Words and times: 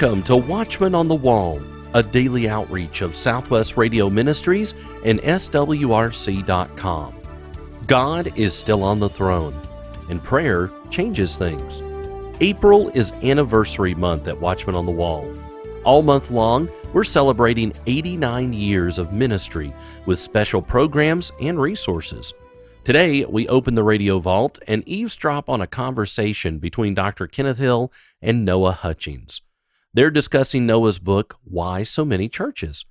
Welcome 0.00 0.22
to 0.22 0.36
Watchman 0.38 0.94
on 0.94 1.08
the 1.08 1.14
Wall, 1.14 1.60
a 1.92 2.02
daily 2.02 2.48
outreach 2.48 3.02
of 3.02 3.14
Southwest 3.14 3.76
Radio 3.76 4.08
Ministries 4.08 4.72
and 5.04 5.20
SWRC.com. 5.20 7.14
God 7.86 8.32
is 8.34 8.54
still 8.54 8.82
on 8.82 8.98
the 8.98 9.10
throne, 9.10 9.54
and 10.08 10.24
prayer 10.24 10.70
changes 10.88 11.36
things. 11.36 11.82
April 12.40 12.88
is 12.94 13.12
anniversary 13.22 13.94
month 13.94 14.26
at 14.26 14.40
Watchman 14.40 14.74
on 14.74 14.86
the 14.86 14.90
Wall. 14.90 15.30
All 15.84 16.00
month 16.00 16.30
long, 16.30 16.70
we're 16.94 17.04
celebrating 17.04 17.74
89 17.86 18.54
years 18.54 18.96
of 18.96 19.12
ministry 19.12 19.74
with 20.06 20.18
special 20.18 20.62
programs 20.62 21.30
and 21.42 21.60
resources. 21.60 22.32
Today, 22.84 23.26
we 23.26 23.46
open 23.48 23.74
the 23.74 23.84
radio 23.84 24.18
vault 24.18 24.60
and 24.66 24.82
eavesdrop 24.88 25.50
on 25.50 25.60
a 25.60 25.66
conversation 25.66 26.58
between 26.58 26.94
Dr. 26.94 27.26
Kenneth 27.26 27.58
Hill 27.58 27.92
and 28.22 28.46
Noah 28.46 28.72
Hutchings. 28.72 29.42
They're 29.92 30.10
discussing 30.10 30.66
Noah's 30.66 31.00
book, 31.00 31.36
Why 31.42 31.82
So 31.82 32.04
Many 32.04 32.28
Churches. 32.28 32.84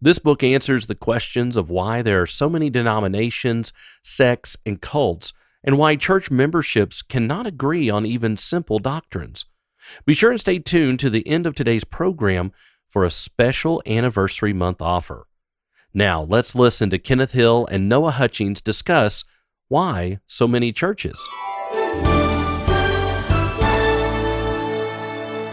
This 0.00 0.18
book 0.18 0.42
answers 0.42 0.86
the 0.86 0.96
questions 0.96 1.56
of 1.56 1.70
why 1.70 2.02
there 2.02 2.20
are 2.22 2.26
so 2.26 2.50
many 2.50 2.70
denominations, 2.70 3.72
sects, 4.02 4.56
and 4.66 4.80
cults, 4.80 5.32
and 5.62 5.78
why 5.78 5.94
church 5.94 6.32
memberships 6.32 7.02
cannot 7.02 7.46
agree 7.46 7.88
on 7.88 8.04
even 8.04 8.36
simple 8.36 8.80
doctrines. 8.80 9.46
Be 10.04 10.12
sure 10.12 10.32
and 10.32 10.40
stay 10.40 10.58
tuned 10.58 10.98
to 11.00 11.10
the 11.10 11.26
end 11.28 11.46
of 11.46 11.54
today's 11.54 11.84
program 11.84 12.52
for 12.88 13.04
a 13.04 13.10
special 13.10 13.80
anniversary 13.86 14.52
month 14.52 14.82
offer. 14.82 15.26
Now, 15.94 16.22
let's 16.22 16.56
listen 16.56 16.90
to 16.90 16.98
Kenneth 16.98 17.32
Hill 17.32 17.68
and 17.70 17.88
Noah 17.88 18.10
Hutchings 18.10 18.60
discuss 18.60 19.24
why 19.68 20.18
so 20.26 20.48
many 20.48 20.72
churches. 20.72 21.20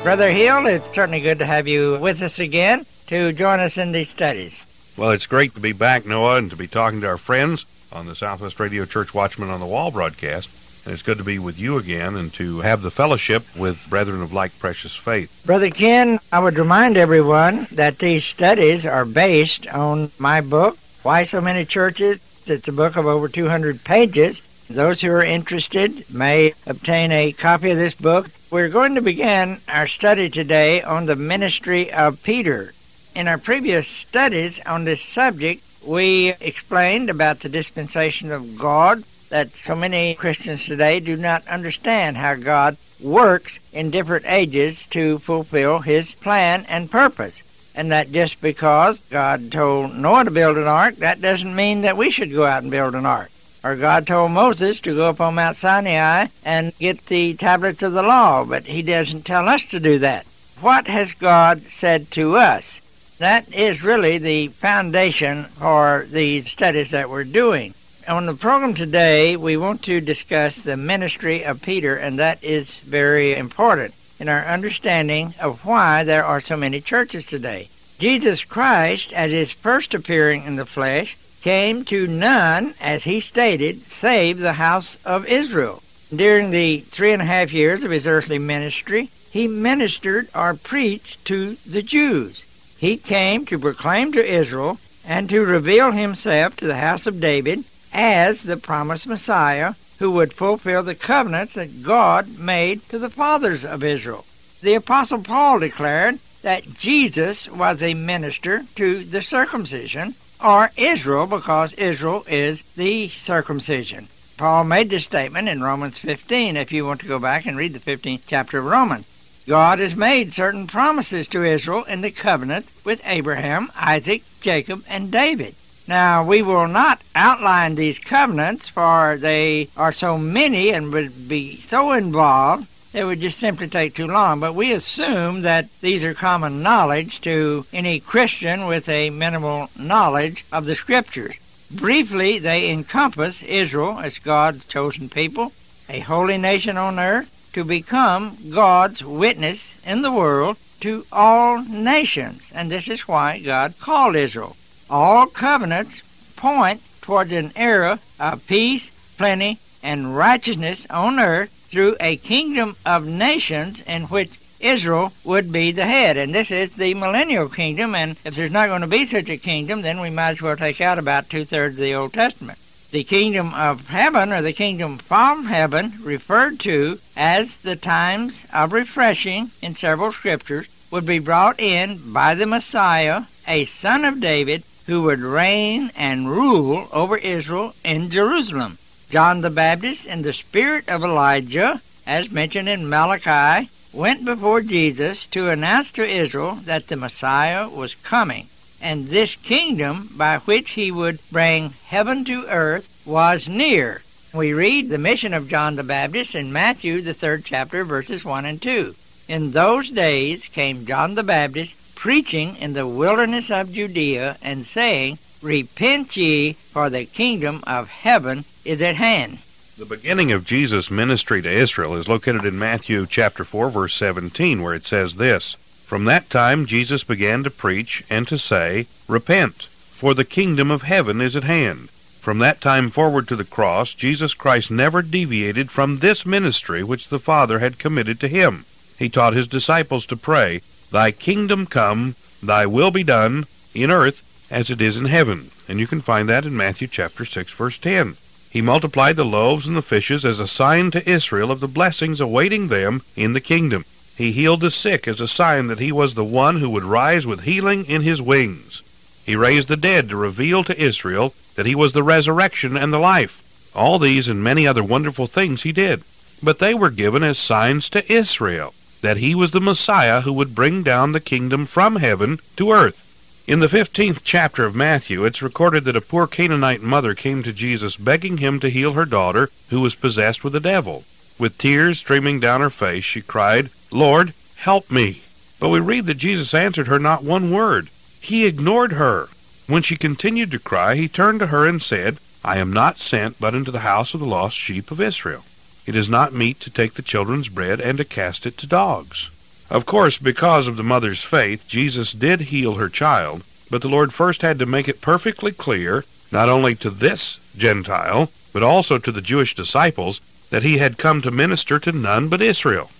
Brother 0.03 0.31
Hill, 0.31 0.65
it's 0.65 0.91
certainly 0.95 1.19
good 1.19 1.37
to 1.39 1.45
have 1.45 1.67
you 1.67 1.95
with 1.99 2.23
us 2.23 2.39
again 2.39 2.87
to 3.05 3.31
join 3.33 3.59
us 3.59 3.77
in 3.77 3.91
these 3.91 4.09
studies. 4.09 4.65
Well, 4.97 5.11
it's 5.11 5.27
great 5.27 5.53
to 5.53 5.61
be 5.61 5.73
back, 5.73 6.07
Noah, 6.07 6.37
and 6.37 6.49
to 6.49 6.55
be 6.55 6.65
talking 6.65 7.01
to 7.01 7.07
our 7.07 7.17
friends 7.17 7.65
on 7.93 8.07
the 8.07 8.15
Southwest 8.15 8.59
Radio 8.59 8.85
Church 8.85 9.13
Watchman 9.13 9.51
on 9.51 9.59
the 9.59 9.67
Wall 9.67 9.91
broadcast. 9.91 10.49
And 10.85 10.93
it's 10.93 11.03
good 11.03 11.19
to 11.19 11.23
be 11.23 11.37
with 11.37 11.59
you 11.59 11.77
again 11.77 12.15
and 12.15 12.33
to 12.33 12.61
have 12.61 12.81
the 12.81 12.89
fellowship 12.89 13.43
with 13.55 13.87
brethren 13.91 14.23
of 14.23 14.33
like 14.33 14.57
precious 14.57 14.95
faith. 14.95 15.43
Brother 15.45 15.69
Ken, 15.69 16.17
I 16.31 16.39
would 16.39 16.57
remind 16.57 16.97
everyone 16.97 17.67
that 17.71 17.99
these 17.99 18.25
studies 18.25 18.87
are 18.87 19.05
based 19.05 19.67
on 19.67 20.09
my 20.17 20.41
book, 20.41 20.79
Why 21.03 21.25
So 21.25 21.41
Many 21.41 21.63
Churches. 21.63 22.19
It's 22.47 22.67
a 22.67 22.73
book 22.73 22.95
of 22.95 23.05
over 23.05 23.27
200 23.27 23.83
pages. 23.83 24.41
Those 24.67 25.01
who 25.01 25.11
are 25.11 25.23
interested 25.23 26.11
may 26.11 26.53
obtain 26.65 27.11
a 27.11 27.33
copy 27.33 27.69
of 27.69 27.77
this 27.77 27.93
book. 27.93 28.31
We're 28.51 28.67
going 28.67 28.95
to 28.95 29.01
begin 29.01 29.61
our 29.69 29.87
study 29.87 30.29
today 30.29 30.81
on 30.81 31.05
the 31.05 31.15
ministry 31.15 31.89
of 31.89 32.21
Peter. 32.21 32.73
In 33.15 33.29
our 33.29 33.37
previous 33.37 33.87
studies 33.87 34.59
on 34.65 34.83
this 34.83 35.01
subject, 35.01 35.63
we 35.87 36.33
explained 36.41 37.09
about 37.09 37.39
the 37.39 37.47
dispensation 37.47 38.29
of 38.29 38.57
God 38.57 39.05
that 39.29 39.51
so 39.51 39.73
many 39.73 40.15
Christians 40.15 40.65
today 40.65 40.99
do 40.99 41.15
not 41.15 41.47
understand 41.47 42.17
how 42.17 42.35
God 42.35 42.75
works 43.01 43.59
in 43.71 43.89
different 43.89 44.25
ages 44.27 44.85
to 44.87 45.19
fulfill 45.19 45.79
his 45.79 46.13
plan 46.13 46.65
and 46.67 46.91
purpose. 46.91 47.43
And 47.73 47.89
that 47.93 48.11
just 48.11 48.41
because 48.41 48.99
God 49.09 49.49
told 49.49 49.95
Noah 49.95 50.25
to 50.25 50.31
build 50.31 50.57
an 50.57 50.67
ark, 50.67 50.95
that 50.95 51.21
doesn't 51.21 51.55
mean 51.55 51.83
that 51.83 51.95
we 51.95 52.11
should 52.11 52.33
go 52.33 52.43
out 52.43 52.63
and 52.63 52.71
build 52.71 52.95
an 52.95 53.05
ark. 53.05 53.31
Or 53.63 53.75
God 53.75 54.07
told 54.07 54.31
Moses 54.31 54.81
to 54.81 54.95
go 54.95 55.09
up 55.09 55.21
on 55.21 55.35
Mount 55.35 55.55
Sinai 55.55 56.27
and 56.43 56.77
get 56.79 57.05
the 57.05 57.35
tablets 57.35 57.83
of 57.83 57.93
the 57.93 58.01
law, 58.01 58.43
but 58.43 58.65
he 58.65 58.81
doesn't 58.81 59.25
tell 59.25 59.47
us 59.47 59.65
to 59.67 59.79
do 59.79 59.99
that. 59.99 60.25
What 60.61 60.87
has 60.87 61.11
God 61.11 61.61
said 61.61 62.09
to 62.11 62.37
us? 62.37 62.81
That 63.19 63.53
is 63.53 63.83
really 63.83 64.17
the 64.17 64.47
foundation 64.47 65.43
for 65.43 66.07
the 66.09 66.41
studies 66.41 66.89
that 66.89 67.09
we're 67.09 67.23
doing. 67.23 67.75
On 68.07 68.25
the 68.25 68.33
program 68.33 68.73
today, 68.73 69.35
we 69.37 69.57
want 69.57 69.83
to 69.83 70.01
discuss 70.01 70.55
the 70.55 70.75
ministry 70.75 71.43
of 71.43 71.61
Peter, 71.61 71.95
and 71.95 72.17
that 72.17 72.43
is 72.43 72.79
very 72.79 73.35
important 73.35 73.93
in 74.19 74.27
our 74.27 74.43
understanding 74.45 75.35
of 75.39 75.65
why 75.65 76.03
there 76.03 76.25
are 76.25 76.41
so 76.41 76.57
many 76.57 76.81
churches 76.81 77.25
today. 77.25 77.69
Jesus 77.99 78.43
Christ, 78.43 79.13
at 79.13 79.29
his 79.29 79.51
first 79.51 79.93
appearing 79.93 80.45
in 80.45 80.55
the 80.55 80.65
flesh, 80.65 81.15
came 81.41 81.83
to 81.85 82.07
none, 82.07 82.73
as 82.79 83.03
he 83.03 83.19
stated, 83.19 83.81
save 83.81 84.39
the 84.39 84.53
house 84.53 84.97
of 85.03 85.25
Israel. 85.27 85.81
During 86.13 86.51
the 86.51 86.81
three 86.81 87.13
and 87.13 87.21
a 87.21 87.25
half 87.25 87.51
years 87.53 87.83
of 87.83 87.91
his 87.91 88.05
earthly 88.05 88.39
ministry, 88.39 89.09
he 89.31 89.47
ministered 89.47 90.27
or 90.35 90.53
preached 90.53 91.23
to 91.25 91.55
the 91.65 91.81
Jews. 91.81 92.43
He 92.77 92.97
came 92.97 93.45
to 93.45 93.59
proclaim 93.59 94.11
to 94.11 94.25
Israel 94.25 94.79
and 95.05 95.29
to 95.29 95.45
reveal 95.45 95.91
himself 95.91 96.55
to 96.57 96.67
the 96.67 96.77
house 96.77 97.07
of 97.07 97.19
David 97.19 97.63
as 97.93 98.43
the 98.43 98.57
promised 98.57 99.07
Messiah 99.07 99.73
who 99.99 100.11
would 100.11 100.33
fulfill 100.33 100.83
the 100.83 100.95
covenants 100.95 101.53
that 101.53 101.83
God 101.83 102.39
made 102.39 102.87
to 102.89 102.97
the 102.97 103.09
fathers 103.09 103.63
of 103.63 103.83
Israel. 103.83 104.25
The 104.61 104.73
Apostle 104.73 105.21
Paul 105.21 105.59
declared 105.59 106.19
that 106.41 106.73
Jesus 106.73 107.47
was 107.47 107.83
a 107.83 107.93
minister 107.93 108.63
to 108.75 109.03
the 109.03 109.21
circumcision, 109.21 110.15
or 110.43 110.71
Israel, 110.77 111.27
because 111.27 111.73
Israel 111.73 112.23
is 112.27 112.61
the 112.75 113.07
circumcision. 113.09 114.07
Paul 114.37 114.63
made 114.63 114.89
this 114.89 115.05
statement 115.05 115.49
in 115.49 115.61
Romans 115.61 115.97
15, 115.99 116.57
if 116.57 116.71
you 116.71 116.85
want 116.85 117.01
to 117.01 117.07
go 117.07 117.19
back 117.19 117.45
and 117.45 117.57
read 117.57 117.73
the 117.73 117.79
15th 117.79 118.23
chapter 118.25 118.57
of 118.57 118.65
Romans. 118.65 119.05
God 119.47 119.79
has 119.79 119.95
made 119.95 120.33
certain 120.33 120.67
promises 120.67 121.27
to 121.29 121.43
Israel 121.43 121.83
in 121.83 122.01
the 122.01 122.11
covenant 122.11 122.71
with 122.85 123.01
Abraham, 123.05 123.71
Isaac, 123.75 124.23
Jacob, 124.39 124.83
and 124.87 125.11
David. 125.11 125.55
Now, 125.87 126.23
we 126.23 126.41
will 126.41 126.67
not 126.67 127.01
outline 127.15 127.75
these 127.75 127.99
covenants, 127.99 128.67
for 128.67 129.17
they 129.17 129.69
are 129.75 129.91
so 129.91 130.17
many 130.17 130.71
and 130.71 130.93
would 130.93 131.27
be 131.27 131.59
so 131.59 131.91
involved, 131.91 132.67
it 132.93 133.05
would 133.05 133.21
just 133.21 133.39
simply 133.39 133.67
take 133.67 133.95
too 133.95 134.07
long. 134.07 134.39
But 134.39 134.55
we 134.55 134.73
assume 134.73 135.41
that 135.41 135.69
these 135.81 136.03
are 136.03 136.13
common 136.13 136.61
knowledge 136.61 137.21
to 137.21 137.65
any 137.71 137.99
Christian 137.99 138.65
with 138.65 138.89
a 138.89 139.09
minimal 139.09 139.69
knowledge 139.77 140.45
of 140.51 140.65
the 140.65 140.75
Scriptures. 140.75 141.35
Briefly, 141.71 142.37
they 142.37 142.69
encompass 142.69 143.41
Israel 143.43 143.99
as 143.99 144.17
God's 144.17 144.65
chosen 144.65 145.07
people, 145.07 145.53
a 145.87 145.99
holy 145.99 146.37
nation 146.37 146.77
on 146.77 146.99
earth, 146.99 147.49
to 147.53 147.63
become 147.63 148.37
God's 148.49 149.03
witness 149.03 149.79
in 149.85 150.01
the 150.01 150.11
world 150.11 150.57
to 150.81 151.05
all 151.11 151.63
nations. 151.63 152.51
And 152.53 152.69
this 152.69 152.87
is 152.87 153.07
why 153.07 153.39
God 153.39 153.75
called 153.79 154.15
Israel. 154.15 154.57
All 154.89 155.27
covenants 155.27 156.01
point 156.35 156.81
towards 157.01 157.31
an 157.31 157.51
era 157.55 157.99
of 158.19 158.45
peace, 158.47 158.89
plenty, 159.17 159.59
and 159.81 160.15
righteousness 160.15 160.85
on 160.89 161.19
earth 161.19 161.60
through 161.71 161.95
a 161.99 162.17
kingdom 162.17 162.75
of 162.85 163.07
nations 163.07 163.81
in 163.87 164.03
which 164.03 164.39
Israel 164.59 165.11
would 165.23 165.51
be 165.51 165.71
the 165.71 165.85
head. 165.85 166.17
And 166.17 166.35
this 166.35 166.51
is 166.51 166.75
the 166.75 166.93
millennial 166.93 167.49
kingdom, 167.49 167.95
and 167.95 168.11
if 168.23 168.35
there's 168.35 168.51
not 168.51 168.67
going 168.67 168.81
to 168.81 168.87
be 168.87 169.05
such 169.05 169.29
a 169.29 169.37
kingdom, 169.37 169.81
then 169.81 169.99
we 169.99 170.09
might 170.09 170.31
as 170.31 170.41
well 170.41 170.55
take 170.55 170.81
out 170.81 170.99
about 170.99 171.29
two 171.29 171.45
thirds 171.45 171.75
of 171.75 171.81
the 171.81 171.95
Old 171.95 172.13
Testament. 172.13 172.59
The 172.91 173.03
kingdom 173.05 173.53
of 173.53 173.87
heaven, 173.87 174.33
or 174.33 174.41
the 174.41 174.53
kingdom 174.53 174.97
from 174.97 175.45
heaven, 175.45 175.93
referred 176.03 176.59
to 176.61 176.99
as 177.15 177.57
the 177.57 177.77
times 177.77 178.45
of 178.53 178.73
refreshing 178.73 179.51
in 179.61 179.75
several 179.75 180.11
scriptures, 180.11 180.67
would 180.91 181.05
be 181.05 181.19
brought 181.19 181.59
in 181.59 182.11
by 182.11 182.35
the 182.35 182.45
Messiah, 182.45 183.23
a 183.47 183.63
son 183.63 184.03
of 184.03 184.19
David, 184.19 184.63
who 184.87 185.03
would 185.03 185.19
reign 185.21 185.89
and 185.95 186.29
rule 186.29 186.89
over 186.91 187.15
Israel 187.17 187.73
in 187.85 188.09
Jerusalem. 188.09 188.77
John 189.11 189.41
the 189.41 189.49
Baptist, 189.49 190.05
in 190.05 190.21
the 190.21 190.31
spirit 190.31 190.87
of 190.87 191.03
Elijah, 191.03 191.81
as 192.07 192.31
mentioned 192.31 192.69
in 192.69 192.87
Malachi, 192.87 193.69
went 193.91 194.23
before 194.23 194.61
Jesus 194.61 195.25
to 195.27 195.49
announce 195.49 195.91
to 195.91 196.07
Israel 196.07 196.59
that 196.63 196.87
the 196.87 196.95
Messiah 196.95 197.67
was 197.67 197.93
coming, 197.93 198.47
and 198.79 199.07
this 199.07 199.35
kingdom 199.35 200.07
by 200.15 200.37
which 200.37 200.71
he 200.71 200.91
would 200.91 201.19
bring 201.29 201.73
heaven 201.87 202.23
to 202.23 202.45
earth 202.47 203.03
was 203.05 203.49
near. 203.49 204.01
We 204.33 204.53
read 204.53 204.87
the 204.87 204.97
mission 204.97 205.33
of 205.33 205.49
John 205.49 205.75
the 205.75 205.83
Baptist 205.83 206.33
in 206.33 206.53
Matthew, 206.53 207.01
the 207.01 207.13
third 207.13 207.43
chapter, 207.43 207.83
verses 207.83 208.23
1 208.23 208.45
and 208.45 208.61
2. 208.61 208.95
In 209.27 209.51
those 209.51 209.89
days 209.89 210.45
came 210.45 210.85
John 210.85 211.15
the 211.15 211.23
Baptist 211.23 211.75
preaching 211.95 212.55
in 212.55 212.71
the 212.71 212.87
wilderness 212.87 213.51
of 213.51 213.73
Judea 213.73 214.37
and 214.41 214.65
saying, 214.65 215.17
Repent 215.41 216.15
ye, 216.15 216.53
for 216.53 216.89
the 216.89 217.05
kingdom 217.05 217.61
of 217.67 217.89
heaven 217.89 218.45
is 218.65 218.81
at 218.81 218.95
hand. 218.95 219.39
The 219.77 219.85
beginning 219.85 220.31
of 220.31 220.45
Jesus' 220.45 220.91
ministry 220.91 221.41
to 221.41 221.49
Israel 221.49 221.95
is 221.95 222.07
located 222.07 222.45
in 222.45 222.59
Matthew 222.59 223.07
chapter 223.07 223.43
4 223.43 223.69
verse 223.69 223.95
17 223.95 224.61
where 224.61 224.75
it 224.75 224.85
says 224.85 225.15
this, 225.15 225.53
From 225.85 226.05
that 226.05 226.29
time 226.29 226.65
Jesus 226.65 227.03
began 227.03 227.43
to 227.43 227.49
preach 227.49 228.03
and 228.09 228.27
to 228.27 228.37
say, 228.37 228.87
Repent, 229.07 229.63
for 229.63 230.13
the 230.13 230.25
kingdom 230.25 230.69
of 230.69 230.83
heaven 230.83 231.21
is 231.21 231.35
at 231.35 231.45
hand. 231.45 231.89
From 232.21 232.37
that 232.37 232.61
time 232.61 232.91
forward 232.91 233.27
to 233.29 233.35
the 233.35 233.43
cross, 233.43 233.95
Jesus 233.95 234.35
Christ 234.35 234.69
never 234.69 235.01
deviated 235.01 235.71
from 235.71 235.97
this 235.97 236.23
ministry 236.23 236.83
which 236.83 237.09
the 237.09 237.17
Father 237.17 237.57
had 237.57 237.79
committed 237.79 238.19
to 238.19 238.27
him. 238.27 238.65
He 238.99 239.09
taught 239.09 239.33
his 239.33 239.47
disciples 239.47 240.05
to 240.05 240.15
pray, 240.15 240.61
Thy 240.91 241.11
kingdom 241.11 241.65
come, 241.65 242.13
thy 242.43 242.67
will 242.67 242.91
be 242.91 243.03
done, 243.03 243.45
in 243.73 243.89
earth 243.89 244.47
as 244.51 244.69
it 244.69 244.81
is 244.81 244.97
in 244.97 245.05
heaven. 245.05 245.49
And 245.67 245.79
you 245.79 245.87
can 245.87 246.01
find 246.01 246.29
that 246.29 246.45
in 246.45 246.55
Matthew 246.55 246.87
chapter 246.87 247.25
6, 247.25 247.51
verse 247.53 247.79
10. 247.79 248.17
He 248.51 248.61
multiplied 248.61 249.15
the 249.15 249.23
loaves 249.23 249.65
and 249.65 249.77
the 249.77 249.81
fishes 249.81 250.25
as 250.25 250.41
a 250.41 250.45
sign 250.45 250.91
to 250.91 251.09
Israel 251.09 251.51
of 251.51 251.61
the 251.61 251.69
blessings 251.69 252.19
awaiting 252.19 252.67
them 252.67 253.01
in 253.15 253.31
the 253.31 253.39
kingdom. 253.39 253.85
He 254.17 254.33
healed 254.33 254.59
the 254.59 254.69
sick 254.69 255.07
as 255.07 255.21
a 255.21 255.27
sign 255.27 255.67
that 255.67 255.79
he 255.79 255.93
was 255.93 256.13
the 256.13 256.25
one 256.25 256.57
who 256.57 256.69
would 256.69 256.83
rise 256.83 257.25
with 257.25 257.41
healing 257.43 257.85
in 257.85 258.01
his 258.01 258.21
wings. 258.21 258.83
He 259.25 259.37
raised 259.37 259.69
the 259.69 259.77
dead 259.77 260.09
to 260.09 260.17
reveal 260.17 260.65
to 260.65 260.79
Israel 260.79 261.33
that 261.55 261.65
he 261.65 261.75
was 261.75 261.93
the 261.93 262.03
resurrection 262.03 262.75
and 262.75 262.91
the 262.91 262.99
life. 262.99 263.71
All 263.73 263.99
these 263.99 264.27
and 264.27 264.43
many 264.43 264.67
other 264.67 264.83
wonderful 264.83 265.27
things 265.27 265.61
he 265.61 265.71
did. 265.71 266.03
But 266.43 266.59
they 266.59 266.73
were 266.73 266.89
given 266.89 267.23
as 267.23 267.39
signs 267.39 267.89
to 267.91 268.11
Israel 268.11 268.73
that 269.01 269.17
he 269.17 269.33
was 269.33 269.51
the 269.51 269.61
Messiah 269.61 270.21
who 270.21 270.33
would 270.33 270.53
bring 270.53 270.83
down 270.83 271.13
the 271.13 271.19
kingdom 271.19 271.65
from 271.65 271.95
heaven 271.95 272.37
to 272.57 272.71
earth. 272.71 273.10
In 273.51 273.59
the 273.59 273.67
15th 273.67 274.21
chapter 274.23 274.63
of 274.63 274.75
Matthew, 274.75 275.25
it's 275.25 275.41
recorded 275.41 275.83
that 275.83 275.97
a 275.97 275.99
poor 275.99 276.25
Canaanite 276.25 276.81
mother 276.81 277.13
came 277.13 277.43
to 277.43 277.51
Jesus 277.51 277.97
begging 277.97 278.37
him 278.37 278.61
to 278.61 278.69
heal 278.69 278.93
her 278.93 279.03
daughter 279.03 279.49
who 279.69 279.81
was 279.81 279.93
possessed 279.93 280.41
with 280.41 280.55
a 280.55 280.61
devil. 280.61 281.03
With 281.37 281.57
tears 281.57 281.99
streaming 281.99 282.39
down 282.39 282.61
her 282.61 282.69
face, 282.69 283.03
she 283.03 283.19
cried, 283.19 283.69
Lord, 283.91 284.33
help 284.59 284.89
me. 284.89 285.23
But 285.59 285.67
we 285.67 285.81
read 285.81 286.05
that 286.05 286.13
Jesus 286.13 286.53
answered 286.53 286.87
her 286.87 286.97
not 286.97 287.25
one 287.25 287.51
word. 287.51 287.89
He 288.21 288.45
ignored 288.45 288.93
her. 288.93 289.27
When 289.67 289.83
she 289.83 289.97
continued 289.97 290.51
to 290.51 290.57
cry, 290.57 290.95
he 290.95 291.09
turned 291.09 291.41
to 291.41 291.47
her 291.47 291.67
and 291.67 291.83
said, 291.83 292.19
I 292.45 292.57
am 292.57 292.71
not 292.71 292.99
sent 292.99 293.37
but 293.37 293.53
into 293.53 293.69
the 293.71 293.79
house 293.79 294.13
of 294.13 294.21
the 294.21 294.25
lost 294.25 294.55
sheep 294.55 294.91
of 294.91 295.01
Israel. 295.01 295.43
It 295.85 295.97
is 295.97 296.07
not 296.07 296.31
meet 296.31 296.61
to 296.61 296.69
take 296.69 296.93
the 296.93 297.01
children's 297.01 297.49
bread 297.49 297.81
and 297.81 297.97
to 297.97 298.05
cast 298.05 298.45
it 298.45 298.57
to 298.59 298.65
dogs. 298.65 299.29
Of 299.71 299.85
course, 299.85 300.17
because 300.17 300.67
of 300.67 300.75
the 300.75 300.83
mother's 300.83 301.23
faith, 301.23 301.65
Jesus 301.65 302.11
did 302.11 302.41
heal 302.41 302.73
her 302.73 302.89
child, 302.89 303.45
but 303.69 303.81
the 303.81 303.87
Lord 303.87 304.13
first 304.13 304.41
had 304.41 304.59
to 304.59 304.65
make 304.65 304.89
it 304.89 304.99
perfectly 304.99 305.53
clear, 305.53 306.03
not 306.29 306.49
only 306.49 306.75
to 306.75 306.89
this 306.89 307.39
Gentile, 307.55 308.29
but 308.51 308.63
also 308.63 308.97
to 308.97 309.13
the 309.13 309.21
Jewish 309.21 309.55
disciples, 309.55 310.19
that 310.49 310.63
he 310.63 310.79
had 310.79 310.97
come 310.97 311.21
to 311.21 311.31
minister 311.31 311.79
to 311.79 311.93
none 311.93 312.27
but 312.27 312.41
Israel. 312.41 312.91